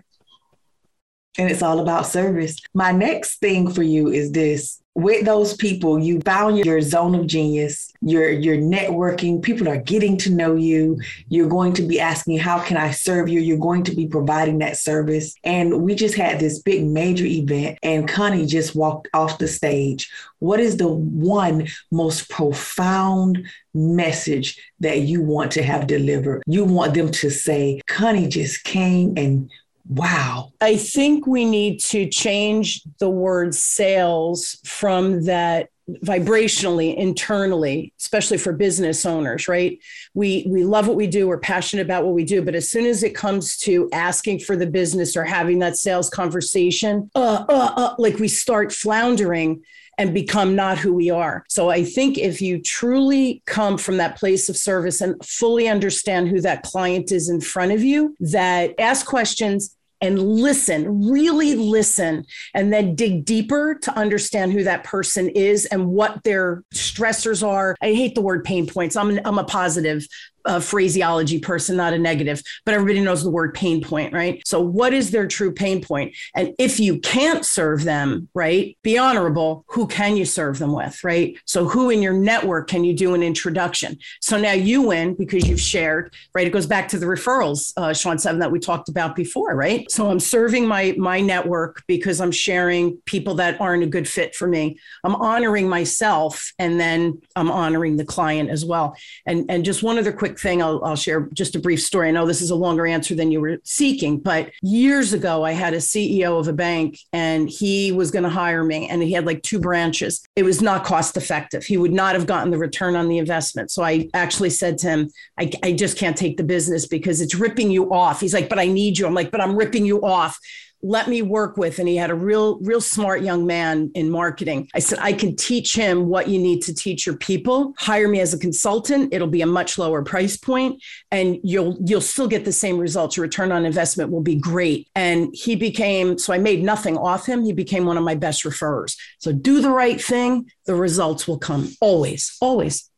And 1.37 1.49
it's 1.49 1.61
all 1.61 1.79
about 1.79 2.07
service. 2.07 2.59
My 2.73 2.91
next 2.91 3.39
thing 3.39 3.71
for 3.71 3.83
you 3.83 4.09
is 4.09 4.31
this 4.31 4.80
with 4.95 5.25
those 5.25 5.55
people 5.55 5.99
you 5.99 6.19
found 6.21 6.57
your 6.57 6.81
zone 6.81 7.15
of 7.15 7.25
genius 7.27 7.91
you're 8.01 8.31
you're 8.31 8.57
networking 8.57 9.41
people 9.41 9.69
are 9.69 9.77
getting 9.77 10.17
to 10.17 10.31
know 10.31 10.55
you. 10.55 10.99
You're 11.29 11.49
going 11.49 11.73
to 11.73 11.81
be 11.81 11.99
asking 11.99 12.39
how 12.39 12.59
can 12.59 12.77
i 12.77 12.91
serve 12.91 13.29
you? 13.29 13.39
You're 13.39 13.57
going 13.57 13.83
to 13.83 13.95
be 13.95 14.07
providing 14.07 14.59
that 14.59 14.77
service. 14.77 15.35
And 15.43 15.83
we 15.83 15.95
just 15.95 16.15
had 16.15 16.39
this 16.39 16.59
big 16.59 16.85
major 16.85 17.25
event 17.25 17.77
and 17.83 18.07
connie 18.07 18.45
just 18.45 18.75
walked 18.75 19.07
off 19.13 19.37
the 19.37 19.47
stage. 19.47 20.11
What 20.39 20.59
is 20.59 20.77
the 20.77 20.87
one 20.87 21.67
most 21.91 22.29
profound 22.29 23.45
message 23.73 24.59
that 24.79 25.01
you 25.01 25.21
want 25.21 25.51
to 25.51 25.63
have 25.63 25.87
delivered? 25.87 26.41
You 26.47 26.65
want 26.65 26.93
them 26.93 27.11
to 27.11 27.29
say 27.29 27.81
connie 27.87 28.27
just 28.27 28.63
came 28.63 29.13
and 29.17 29.51
Wow. 29.91 30.53
I 30.61 30.77
think 30.77 31.27
we 31.27 31.43
need 31.43 31.81
to 31.81 32.07
change 32.07 32.81
the 32.99 33.09
word 33.09 33.53
sales 33.53 34.57
from 34.63 35.25
that 35.25 35.67
vibrationally 35.89 36.95
internally 36.95 37.91
especially 37.99 38.37
for 38.37 38.53
business 38.53 39.05
owners 39.05 39.49
right 39.49 39.77
we 40.13 40.45
we 40.47 40.63
love 40.63 40.87
what 40.87 40.95
we 40.95 41.07
do 41.07 41.27
we're 41.27 41.39
passionate 41.39 41.81
about 41.81 42.05
what 42.05 42.13
we 42.13 42.23
do 42.23 42.41
but 42.41 42.55
as 42.55 42.69
soon 42.69 42.85
as 42.85 43.03
it 43.03 43.13
comes 43.13 43.57
to 43.57 43.89
asking 43.91 44.39
for 44.39 44.55
the 44.55 44.67
business 44.67 45.17
or 45.17 45.25
having 45.25 45.59
that 45.59 45.75
sales 45.75 46.09
conversation 46.09 47.09
uh, 47.15 47.43
uh, 47.49 47.73
uh, 47.75 47.95
like 47.97 48.19
we 48.19 48.27
start 48.29 48.71
floundering 48.71 49.61
and 49.97 50.13
become 50.13 50.55
not 50.55 50.79
who 50.79 50.93
we 50.93 51.11
are. 51.11 51.45
So 51.47 51.69
I 51.69 51.83
think 51.83 52.17
if 52.17 52.41
you 52.41 52.59
truly 52.59 53.43
come 53.45 53.77
from 53.77 53.97
that 53.97 54.17
place 54.17 54.49
of 54.49 54.57
service 54.57 54.99
and 54.99 55.23
fully 55.23 55.67
understand 55.67 56.29
who 56.29 56.41
that 56.41 56.63
client 56.63 57.11
is 57.11 57.29
in 57.29 57.39
front 57.39 57.71
of 57.71 57.83
you, 57.83 58.15
that 58.19 58.73
ask 58.79 59.05
questions, 59.05 59.75
and 60.01 60.19
listen, 60.19 61.09
really 61.09 61.55
listen, 61.55 62.25
and 62.53 62.73
then 62.73 62.95
dig 62.95 63.25
deeper 63.25 63.77
to 63.83 63.93
understand 63.97 64.51
who 64.51 64.63
that 64.63 64.83
person 64.83 65.29
is 65.29 65.65
and 65.67 65.87
what 65.87 66.23
their 66.23 66.63
stressors 66.73 67.45
are. 67.47 67.75
I 67.81 67.93
hate 67.93 68.15
the 68.15 68.21
word 68.21 68.43
pain 68.43 68.67
points. 68.67 68.95
I'm, 68.95 69.19
I'm 69.23 69.37
a 69.37 69.43
positive 69.43 70.05
a 70.45 70.61
phraseology 70.61 71.39
person, 71.39 71.77
not 71.77 71.93
a 71.93 71.99
negative, 71.99 72.41
but 72.65 72.73
everybody 72.73 73.01
knows 73.01 73.23
the 73.23 73.29
word 73.29 73.53
pain 73.53 73.81
point, 73.81 74.13
right? 74.13 74.41
So, 74.45 74.61
what 74.61 74.93
is 74.93 75.11
their 75.11 75.27
true 75.27 75.51
pain 75.51 75.81
point? 75.81 76.15
And 76.35 76.53
if 76.57 76.79
you 76.79 76.99
can't 76.99 77.45
serve 77.45 77.83
them, 77.83 78.29
right, 78.33 78.77
be 78.83 78.97
honorable, 78.97 79.65
who 79.67 79.87
can 79.87 80.17
you 80.17 80.25
serve 80.25 80.59
them 80.59 80.73
with, 80.73 81.03
right? 81.03 81.37
So, 81.45 81.67
who 81.67 81.89
in 81.89 82.01
your 82.01 82.13
network 82.13 82.67
can 82.67 82.83
you 82.83 82.93
do 82.93 83.13
an 83.13 83.23
introduction? 83.23 83.97
So 84.21 84.39
now 84.39 84.53
you 84.53 84.81
win 84.83 85.15
because 85.15 85.47
you've 85.47 85.61
shared, 85.61 86.13
right? 86.33 86.47
It 86.47 86.53
goes 86.53 86.65
back 86.65 86.87
to 86.89 86.99
the 86.99 87.05
referrals, 87.05 87.73
uh, 87.77 87.93
Sean 87.93 88.17
Seven, 88.17 88.39
that 88.39 88.51
we 88.51 88.59
talked 88.59 88.89
about 88.89 89.15
before, 89.15 89.55
right? 89.55 89.89
So, 89.91 90.09
I'm 90.09 90.19
serving 90.19 90.67
my 90.67 90.95
my 90.97 91.21
network 91.21 91.83
because 91.87 92.19
I'm 92.19 92.31
sharing 92.31 92.97
people 93.05 93.35
that 93.35 93.59
aren't 93.59 93.83
a 93.83 93.87
good 93.87 94.07
fit 94.07 94.35
for 94.35 94.47
me. 94.47 94.79
I'm 95.03 95.15
honoring 95.15 95.69
myself, 95.69 96.53
and 96.59 96.79
then 96.79 97.21
I'm 97.35 97.51
honoring 97.51 97.97
the 97.97 98.05
client 98.05 98.49
as 98.49 98.65
well. 98.65 98.95
And 99.25 99.45
and 99.49 99.65
just 99.65 99.83
one 99.83 99.97
other 99.97 100.11
quick 100.11 100.30
quick 100.31 100.39
thing 100.39 100.61
I'll, 100.61 100.83
I'll 100.83 100.95
share 100.95 101.27
just 101.33 101.55
a 101.55 101.59
brief 101.59 101.81
story. 101.81 102.07
I 102.07 102.11
know 102.11 102.25
this 102.25 102.41
is 102.41 102.51
a 102.51 102.55
longer 102.55 102.87
answer 102.87 103.15
than 103.15 103.31
you 103.31 103.41
were 103.41 103.57
seeking, 103.63 104.17
but 104.17 104.49
years 104.61 105.11
ago, 105.11 105.43
I 105.43 105.51
had 105.51 105.73
a 105.73 105.77
CEO 105.77 106.39
of 106.39 106.47
a 106.47 106.53
bank 106.53 106.97
and 107.11 107.49
he 107.49 107.91
was 107.91 108.11
going 108.11 108.23
to 108.23 108.29
hire 108.29 108.63
me 108.63 108.87
and 108.87 109.03
he 109.03 109.11
had 109.11 109.25
like 109.25 109.43
two 109.43 109.59
branches. 109.59 110.23
It 110.37 110.43
was 110.43 110.61
not 110.61 110.85
cost 110.85 111.17
effective. 111.17 111.65
He 111.65 111.77
would 111.77 111.91
not 111.91 112.15
have 112.15 112.27
gotten 112.27 112.49
the 112.49 112.57
return 112.57 112.95
on 112.95 113.09
the 113.09 113.17
investment. 113.17 113.71
So 113.71 113.83
I 113.83 114.09
actually 114.13 114.51
said 114.51 114.77
to 114.79 114.87
him, 114.87 115.09
I, 115.37 115.51
I 115.63 115.73
just 115.73 115.97
can't 115.97 116.15
take 116.15 116.37
the 116.37 116.43
business 116.43 116.87
because 116.87 117.19
it's 117.19 117.35
ripping 117.35 117.69
you 117.69 117.93
off. 117.93 118.21
He's 118.21 118.33
like, 118.33 118.47
but 118.47 118.59
I 118.59 118.67
need 118.67 118.97
you. 118.97 119.05
I'm 119.05 119.13
like, 119.13 119.31
but 119.31 119.41
I'm 119.41 119.57
ripping 119.57 119.85
you 119.85 120.01
off 120.01 120.39
let 120.83 121.07
me 121.07 121.21
work 121.21 121.57
with 121.57 121.79
and 121.79 121.87
he 121.87 121.95
had 121.95 122.09
a 122.09 122.15
real 122.15 122.57
real 122.59 122.81
smart 122.81 123.21
young 123.21 123.45
man 123.45 123.91
in 123.95 124.09
marketing. 124.09 124.69
I 124.73 124.79
said 124.79 124.99
i 124.99 125.13
can 125.13 125.35
teach 125.35 125.75
him 125.75 126.07
what 126.07 126.27
you 126.27 126.39
need 126.39 126.61
to 126.63 126.73
teach 126.73 127.05
your 127.05 127.15
people. 127.15 127.73
Hire 127.77 128.07
me 128.07 128.19
as 128.19 128.33
a 128.33 128.37
consultant. 128.37 129.13
It'll 129.13 129.27
be 129.27 129.41
a 129.41 129.47
much 129.47 129.77
lower 129.77 130.03
price 130.03 130.37
point 130.37 130.81
and 131.11 131.37
you'll 131.43 131.77
you'll 131.85 132.01
still 132.01 132.27
get 132.27 132.45
the 132.45 132.51
same 132.51 132.77
results. 132.77 133.17
Your 133.17 133.23
return 133.23 133.51
on 133.51 133.65
investment 133.65 134.11
will 134.11 134.21
be 134.21 134.35
great. 134.35 134.87
And 134.95 135.29
he 135.33 135.55
became 135.55 136.17
so 136.17 136.33
i 136.33 136.37
made 136.37 136.63
nothing 136.63 136.97
off 136.97 137.25
him. 137.25 137.43
He 137.43 137.53
became 137.53 137.85
one 137.85 137.97
of 137.97 138.03
my 138.03 138.15
best 138.15 138.43
referrers. 138.43 138.95
So 139.19 139.31
do 139.31 139.61
the 139.61 139.71
right 139.71 140.01
thing. 140.01 140.51
The 140.65 140.75
results 140.75 141.27
will 141.27 141.39
come. 141.39 141.69
Always 141.81 142.37
always 142.41 142.90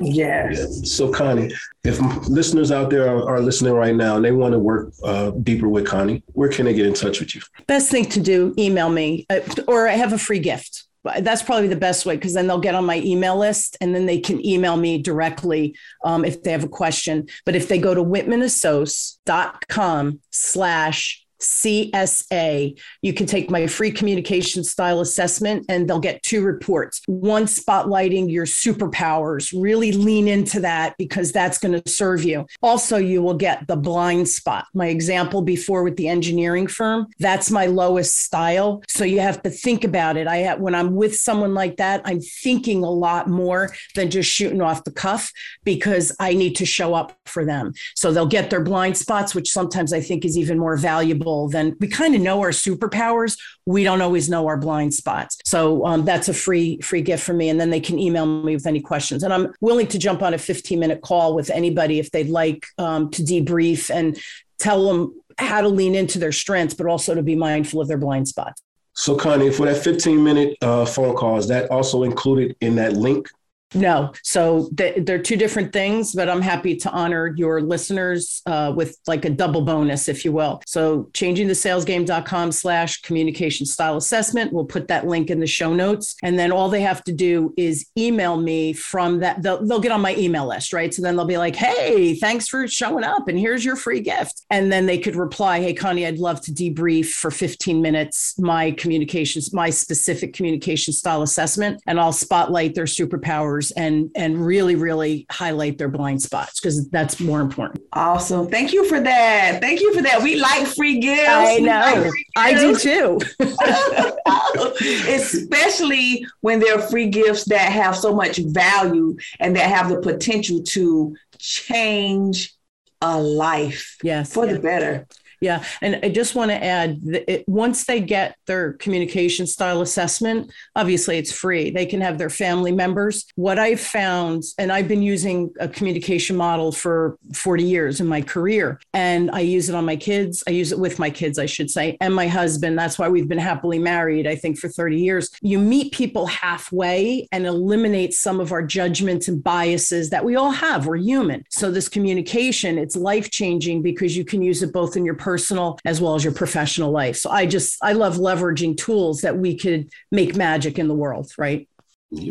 Yes. 0.00 0.90
So, 0.90 1.10
Connie, 1.10 1.52
if 1.84 2.00
listeners 2.28 2.72
out 2.72 2.90
there 2.90 3.08
are, 3.08 3.28
are 3.28 3.40
listening 3.40 3.74
right 3.74 3.94
now 3.94 4.16
and 4.16 4.24
they 4.24 4.32
want 4.32 4.52
to 4.52 4.58
work 4.58 4.92
uh, 5.04 5.30
deeper 5.30 5.68
with 5.68 5.86
Connie, 5.86 6.24
where 6.32 6.48
can 6.48 6.64
they 6.64 6.74
get 6.74 6.86
in 6.86 6.94
touch 6.94 7.20
with 7.20 7.32
you? 7.34 7.42
Best 7.66 7.90
thing 7.90 8.06
to 8.06 8.20
do, 8.20 8.54
email 8.58 8.88
me, 8.88 9.26
uh, 9.30 9.40
or 9.68 9.88
I 9.88 9.92
have 9.92 10.12
a 10.12 10.18
free 10.18 10.40
gift. 10.40 10.84
That's 11.20 11.42
probably 11.42 11.68
the 11.68 11.76
best 11.76 12.06
way 12.06 12.16
because 12.16 12.32
then 12.32 12.46
they'll 12.46 12.58
get 12.58 12.74
on 12.74 12.86
my 12.86 13.00
email 13.00 13.36
list 13.36 13.76
and 13.82 13.94
then 13.94 14.06
they 14.06 14.18
can 14.18 14.42
email 14.44 14.78
me 14.78 14.96
directly 14.96 15.76
um, 16.02 16.24
if 16.24 16.42
they 16.42 16.50
have 16.50 16.64
a 16.64 16.68
question. 16.68 17.28
But 17.44 17.54
if 17.54 17.68
they 17.68 17.76
go 17.78 17.94
to 17.94 18.02
whitmanassociates.com 18.02 20.20
slash 20.30 21.23
CSA. 21.44 22.78
You 23.02 23.12
can 23.12 23.26
take 23.26 23.50
my 23.50 23.66
free 23.66 23.90
communication 23.90 24.64
style 24.64 25.00
assessment 25.00 25.66
and 25.68 25.88
they'll 25.88 26.00
get 26.00 26.22
two 26.22 26.42
reports. 26.42 27.02
One 27.06 27.44
spotlighting 27.44 28.30
your 28.30 28.46
superpowers, 28.46 29.52
really 29.56 29.92
lean 29.92 30.26
into 30.28 30.60
that 30.60 30.96
because 30.98 31.32
that's 31.32 31.58
going 31.58 31.80
to 31.80 31.90
serve 31.90 32.24
you. 32.24 32.46
Also, 32.62 32.96
you 32.96 33.22
will 33.22 33.34
get 33.34 33.66
the 33.66 33.76
blind 33.76 34.28
spot. 34.28 34.66
My 34.74 34.86
example 34.86 35.42
before 35.42 35.82
with 35.82 35.96
the 35.96 36.08
engineering 36.08 36.66
firm, 36.66 37.06
that's 37.18 37.50
my 37.50 37.66
lowest 37.66 38.18
style. 38.22 38.82
So 38.88 39.04
you 39.04 39.20
have 39.20 39.42
to 39.42 39.50
think 39.50 39.84
about 39.84 40.16
it. 40.16 40.26
I 40.26 40.38
have, 40.38 40.60
when 40.60 40.74
I'm 40.74 40.94
with 40.94 41.16
someone 41.16 41.54
like 41.54 41.76
that, 41.76 42.02
I'm 42.04 42.20
thinking 42.20 42.82
a 42.82 42.90
lot 42.90 43.28
more 43.28 43.74
than 43.94 44.10
just 44.10 44.30
shooting 44.30 44.62
off 44.62 44.84
the 44.84 44.92
cuff 44.92 45.30
because 45.64 46.14
I 46.18 46.34
need 46.34 46.54
to 46.56 46.66
show 46.66 46.94
up 46.94 47.16
for 47.26 47.44
them. 47.44 47.72
So 47.94 48.12
they'll 48.12 48.26
get 48.26 48.50
their 48.50 48.62
blind 48.62 48.96
spots, 48.96 49.34
which 49.34 49.50
sometimes 49.50 49.92
I 49.92 50.00
think 50.00 50.24
is 50.24 50.38
even 50.38 50.58
more 50.58 50.76
valuable 50.76 51.33
then 51.48 51.76
we 51.80 51.88
kind 51.88 52.14
of 52.14 52.20
know 52.20 52.40
our 52.40 52.50
superpowers. 52.50 53.38
We 53.66 53.84
don't 53.84 54.00
always 54.00 54.28
know 54.28 54.46
our 54.46 54.56
blind 54.56 54.94
spots. 54.94 55.38
So 55.44 55.84
um, 55.86 56.04
that's 56.04 56.28
a 56.28 56.34
free 56.34 56.80
free 56.80 57.02
gift 57.02 57.24
for 57.24 57.34
me. 57.34 57.48
And 57.48 57.60
then 57.60 57.70
they 57.70 57.80
can 57.80 57.98
email 57.98 58.26
me 58.26 58.54
with 58.54 58.66
any 58.66 58.80
questions. 58.80 59.22
And 59.22 59.32
I'm 59.32 59.52
willing 59.60 59.86
to 59.88 59.98
jump 59.98 60.22
on 60.22 60.34
a 60.34 60.38
15 60.38 60.78
minute 60.78 61.00
call 61.02 61.34
with 61.34 61.50
anybody 61.50 61.98
if 61.98 62.10
they'd 62.10 62.28
like 62.28 62.66
um, 62.78 63.10
to 63.10 63.22
debrief 63.22 63.90
and 63.90 64.18
tell 64.58 64.86
them 64.86 65.20
how 65.38 65.60
to 65.60 65.68
lean 65.68 65.94
into 65.94 66.18
their 66.18 66.32
strengths, 66.32 66.74
but 66.74 66.86
also 66.86 67.14
to 67.14 67.22
be 67.22 67.34
mindful 67.34 67.80
of 67.80 67.88
their 67.88 67.98
blind 67.98 68.28
spots. 68.28 68.62
So, 68.96 69.16
Connie, 69.16 69.50
for 69.50 69.66
that 69.66 69.82
15 69.82 70.22
minute 70.22 70.56
uh, 70.62 70.84
phone 70.86 71.16
call, 71.16 71.36
is 71.38 71.48
that 71.48 71.70
also 71.70 72.04
included 72.04 72.56
in 72.60 72.76
that 72.76 72.92
link 72.92 73.28
no. 73.74 74.12
So 74.22 74.70
th- 74.76 75.04
they're 75.04 75.22
two 75.22 75.36
different 75.36 75.72
things, 75.72 76.12
but 76.12 76.28
I'm 76.28 76.40
happy 76.40 76.76
to 76.76 76.90
honor 76.90 77.34
your 77.36 77.60
listeners 77.60 78.42
uh, 78.46 78.72
with 78.74 78.98
like 79.06 79.24
a 79.24 79.30
double 79.30 79.62
bonus, 79.62 80.08
if 80.08 80.24
you 80.24 80.32
will. 80.32 80.62
So 80.66 81.10
changingthesalesgame.com 81.12 82.52
slash 82.52 83.02
communication 83.02 83.66
style 83.66 83.96
assessment. 83.96 84.52
We'll 84.52 84.64
put 84.64 84.88
that 84.88 85.06
link 85.06 85.30
in 85.30 85.40
the 85.40 85.46
show 85.46 85.74
notes. 85.74 86.14
And 86.22 86.38
then 86.38 86.52
all 86.52 86.68
they 86.68 86.82
have 86.82 87.02
to 87.04 87.12
do 87.12 87.52
is 87.56 87.86
email 87.98 88.36
me 88.36 88.72
from 88.72 89.20
that. 89.20 89.42
They'll, 89.42 89.64
they'll 89.64 89.80
get 89.80 89.92
on 89.92 90.00
my 90.00 90.14
email 90.16 90.46
list, 90.46 90.72
right? 90.72 90.92
So 90.92 91.02
then 91.02 91.16
they'll 91.16 91.24
be 91.24 91.38
like, 91.38 91.56
hey, 91.56 92.14
thanks 92.14 92.48
for 92.48 92.68
showing 92.68 93.04
up. 93.04 93.28
And 93.28 93.38
here's 93.38 93.64
your 93.64 93.76
free 93.76 94.00
gift. 94.00 94.42
And 94.50 94.70
then 94.70 94.86
they 94.86 94.98
could 94.98 95.16
reply, 95.16 95.60
hey, 95.60 95.74
Connie, 95.74 96.06
I'd 96.06 96.18
love 96.18 96.40
to 96.42 96.52
debrief 96.52 97.06
for 97.06 97.30
15 97.30 97.82
minutes 97.82 98.34
my 98.38 98.70
communications, 98.72 99.52
my 99.52 99.70
specific 99.70 100.32
communication 100.32 100.92
style 100.92 101.22
assessment. 101.22 101.82
And 101.86 101.98
I'll 101.98 102.12
spotlight 102.12 102.74
their 102.74 102.84
superpowers 102.84 103.63
and 103.72 104.10
and 104.14 104.44
really 104.44 104.74
really 104.74 105.26
highlight 105.30 105.78
their 105.78 105.88
blind 105.88 106.22
spots 106.22 106.60
because 106.60 106.88
that's 106.90 107.20
more 107.20 107.40
important. 107.40 107.82
Awesome. 107.92 108.48
Thank 108.48 108.72
you 108.72 108.84
for 108.88 109.00
that. 109.00 109.60
Thank 109.60 109.80
you 109.80 109.94
for 109.94 110.02
that. 110.02 110.22
We 110.22 110.36
like 110.36 110.66
free 110.66 110.98
gifts. 110.98 111.28
I 111.28 111.58
know. 111.58 112.02
Like 112.02 112.12
I 112.36 112.54
do 112.54 112.76
too. 112.76 113.20
Especially 115.08 116.26
when 116.40 116.60
they're 116.60 116.78
free 116.78 117.08
gifts 117.08 117.44
that 117.46 117.72
have 117.72 117.96
so 117.96 118.14
much 118.14 118.38
value 118.38 119.16
and 119.40 119.56
that 119.56 119.68
have 119.68 119.88
the 119.88 120.00
potential 120.00 120.62
to 120.62 121.16
change 121.38 122.54
a 123.02 123.20
life 123.20 123.98
yes 124.02 124.32
for 124.32 124.46
yeah. 124.46 124.52
the 124.54 124.58
better 124.60 125.06
Yeah, 125.40 125.64
and 125.80 126.00
I 126.02 126.08
just 126.08 126.34
want 126.34 126.50
to 126.50 126.62
add 126.62 127.02
that 127.02 127.30
it, 127.30 127.48
once 127.48 127.84
they 127.84 128.00
get 128.00 128.36
their 128.46 128.74
communication 128.74 129.46
style 129.46 129.82
assessment, 129.82 130.52
obviously 130.76 131.18
it's 131.18 131.32
free. 131.32 131.70
They 131.70 131.86
can 131.86 132.00
have 132.00 132.18
their 132.18 132.30
family 132.30 132.72
members. 132.72 133.26
What 133.36 133.58
I've 133.58 133.80
found, 133.80 134.44
and 134.58 134.72
I've 134.72 134.88
been 134.88 135.02
using 135.02 135.52
a 135.60 135.68
communication 135.68 136.36
model 136.36 136.72
for 136.72 137.18
40 137.34 137.64
years 137.64 138.00
in 138.00 138.06
my 138.06 138.22
career, 138.22 138.80
and 138.92 139.30
I 139.30 139.40
use 139.40 139.68
it 139.68 139.74
on 139.74 139.84
my 139.84 139.96
kids. 139.96 140.42
I 140.46 140.50
use 140.50 140.72
it 140.72 140.78
with 140.78 140.98
my 140.98 141.10
kids, 141.10 141.38
I 141.38 141.46
should 141.46 141.70
say, 141.70 141.96
and 142.00 142.14
my 142.14 142.28
husband. 142.28 142.78
That's 142.78 142.98
why 142.98 143.08
we've 143.08 143.28
been 143.28 143.38
happily 143.38 143.78
married, 143.78 144.26
I 144.26 144.36
think, 144.36 144.58
for 144.58 144.68
30 144.68 145.00
years. 145.00 145.30
You 145.42 145.58
meet 145.58 145.92
people 145.92 146.26
halfway 146.26 147.28
and 147.32 147.46
eliminate 147.46 148.14
some 148.14 148.40
of 148.40 148.52
our 148.52 148.62
judgments 148.62 149.28
and 149.28 149.42
biases 149.42 150.10
that 150.10 150.24
we 150.24 150.36
all 150.36 150.50
have. 150.50 150.86
We're 150.86 150.96
human. 150.96 151.44
So 151.50 151.70
this 151.70 151.88
communication, 151.88 152.78
it's 152.78 152.96
life 152.96 153.30
changing 153.30 153.82
because 153.82 154.16
you 154.16 154.24
can 154.24 154.42
use 154.42 154.62
it 154.62 154.72
both 154.72 154.96
in 154.96 155.04
your 155.04 155.14
personal 155.24 155.78
as 155.86 156.02
well 156.02 156.14
as 156.14 156.22
your 156.22 156.34
professional 156.34 156.90
life. 156.90 157.16
So 157.16 157.30
I 157.30 157.46
just 157.46 157.78
I 157.82 157.92
love 157.92 158.16
leveraging 158.16 158.76
tools 158.76 159.22
that 159.22 159.38
we 159.38 159.56
could 159.56 159.88
make 160.12 160.36
magic 160.36 160.78
in 160.78 160.86
the 160.86 160.94
world, 160.94 161.32
right? 161.38 161.66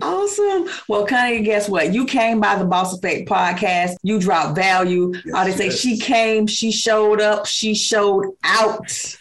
Awesome. 0.01 0.69
Well, 0.87 1.05
Connie, 1.05 1.41
guess 1.41 1.67
what? 1.67 1.91
You 1.91 2.05
came 2.05 2.39
by 2.39 2.55
the 2.55 2.65
Boss 2.65 2.95
Effect 2.95 3.27
podcast. 3.27 3.95
You 4.03 4.19
dropped 4.19 4.55
value. 4.55 5.11
Yes, 5.25 5.33
I 5.35 5.45
would 5.45 5.55
say 5.55 5.65
yes. 5.65 5.79
she 5.79 5.97
came, 5.97 6.47
she 6.47 6.71
showed 6.71 7.19
up, 7.19 7.47
she 7.47 7.73
showed 7.73 8.27
out. 8.43 9.17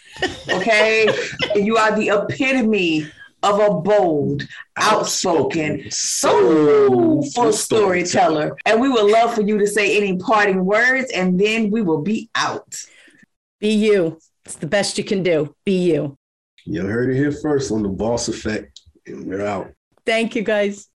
Okay. 0.49 1.09
You 1.55 1.77
are 1.77 1.95
the 1.95 2.09
epitome 2.09 3.07
of 3.43 3.59
a 3.59 3.81
bold, 3.81 4.43
outspoken, 4.77 5.91
soulful 5.91 7.51
storyteller. 7.51 8.55
And 8.65 8.81
we 8.81 8.89
would 8.89 9.11
love 9.11 9.35
for 9.35 9.41
you 9.41 9.57
to 9.59 9.67
say 9.67 9.97
any 9.97 10.17
parting 10.17 10.65
words, 10.65 11.11
and 11.11 11.39
then 11.39 11.69
we 11.69 11.81
will 11.81 12.01
be 12.01 12.29
out. 12.33 12.75
Be 13.63 13.75
you. 13.75 14.19
It's 14.43 14.55
the 14.55 14.67
best 14.67 14.97
you 14.97 15.05
can 15.05 15.23
do. 15.23 15.55
Be 15.63 15.89
you. 15.93 16.17
You 16.65 16.85
heard 16.85 17.09
it 17.09 17.15
here 17.15 17.31
first 17.31 17.71
on 17.71 17.81
the 17.81 17.87
Boss 17.87 18.27
Effect, 18.27 18.81
and 19.07 19.25
we're 19.25 19.45
out. 19.45 19.71
Thank 20.05 20.35
you 20.35 20.41
guys. 20.41 20.89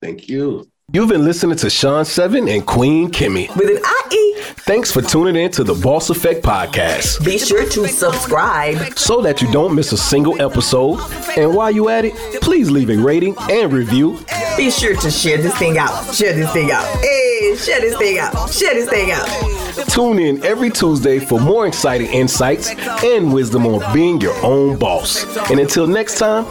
Thank 0.00 0.30
you. 0.30 0.66
You've 0.94 1.10
been 1.10 1.26
listening 1.26 1.58
to 1.58 1.68
Sean 1.68 2.06
Seven 2.06 2.48
and 2.48 2.64
Queen 2.64 3.10
Kimmy. 3.10 3.54
With 3.54 3.68
an 3.68 3.82
IE. 4.10 4.34
Thanks 4.60 4.90
for 4.90 5.02
tuning 5.02 5.36
in 5.36 5.50
to 5.52 5.62
the 5.62 5.74
Boss 5.74 6.08
Effect 6.08 6.42
podcast. 6.42 7.22
Be 7.22 7.36
sure 7.36 7.68
to 7.68 7.86
subscribe. 7.86 8.98
So 8.98 9.20
that 9.20 9.42
you 9.42 9.52
don't 9.52 9.74
miss 9.74 9.92
a 9.92 9.98
single 9.98 10.40
episode. 10.40 11.00
And 11.36 11.54
while 11.54 11.70
you're 11.70 11.90
at 11.90 12.06
it, 12.06 12.14
please 12.40 12.70
leave 12.70 12.88
a 12.88 12.96
rating 12.96 13.36
and 13.50 13.70
review. 13.74 14.24
Be 14.56 14.70
sure 14.70 14.96
to 14.96 15.10
share 15.10 15.36
this 15.36 15.54
thing 15.58 15.76
out. 15.76 16.14
Share 16.14 16.32
this 16.32 16.50
thing 16.50 16.70
out. 16.70 16.86
Hey, 17.02 17.56
share 17.58 17.82
this 17.82 17.98
thing 17.98 18.18
out. 18.18 18.50
Share 18.50 18.72
this 18.72 18.88
thing 18.88 19.10
out. 19.10 19.57
Tune 19.86 20.18
in 20.18 20.44
every 20.44 20.70
Tuesday 20.70 21.18
for 21.18 21.40
more 21.40 21.66
exciting 21.66 22.08
insights 22.12 22.74
and 23.04 23.32
wisdom 23.32 23.66
on 23.66 23.92
being 23.94 24.20
your 24.20 24.34
own 24.44 24.78
boss. 24.78 25.24
And 25.50 25.60
until 25.60 25.86
next 25.86 26.18
time, 26.18 26.44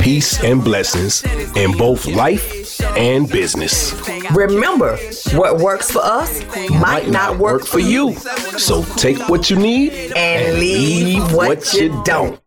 peace 0.00 0.42
and 0.42 0.62
blessings 0.64 1.24
in 1.56 1.76
both 1.76 2.06
life 2.06 2.80
and 2.96 3.28
business. 3.28 3.94
Remember, 4.30 4.96
what 5.32 5.58
works 5.58 5.90
for 5.90 6.02
us 6.02 6.42
might 6.70 7.08
not 7.08 7.38
work 7.38 7.64
for 7.64 7.78
you. 7.78 8.14
So 8.58 8.84
take 8.96 9.28
what 9.28 9.50
you 9.50 9.56
need 9.56 10.12
And 10.16 10.58
leave 10.58 11.32
what 11.32 11.72
you 11.74 12.02
don't. 12.04 12.40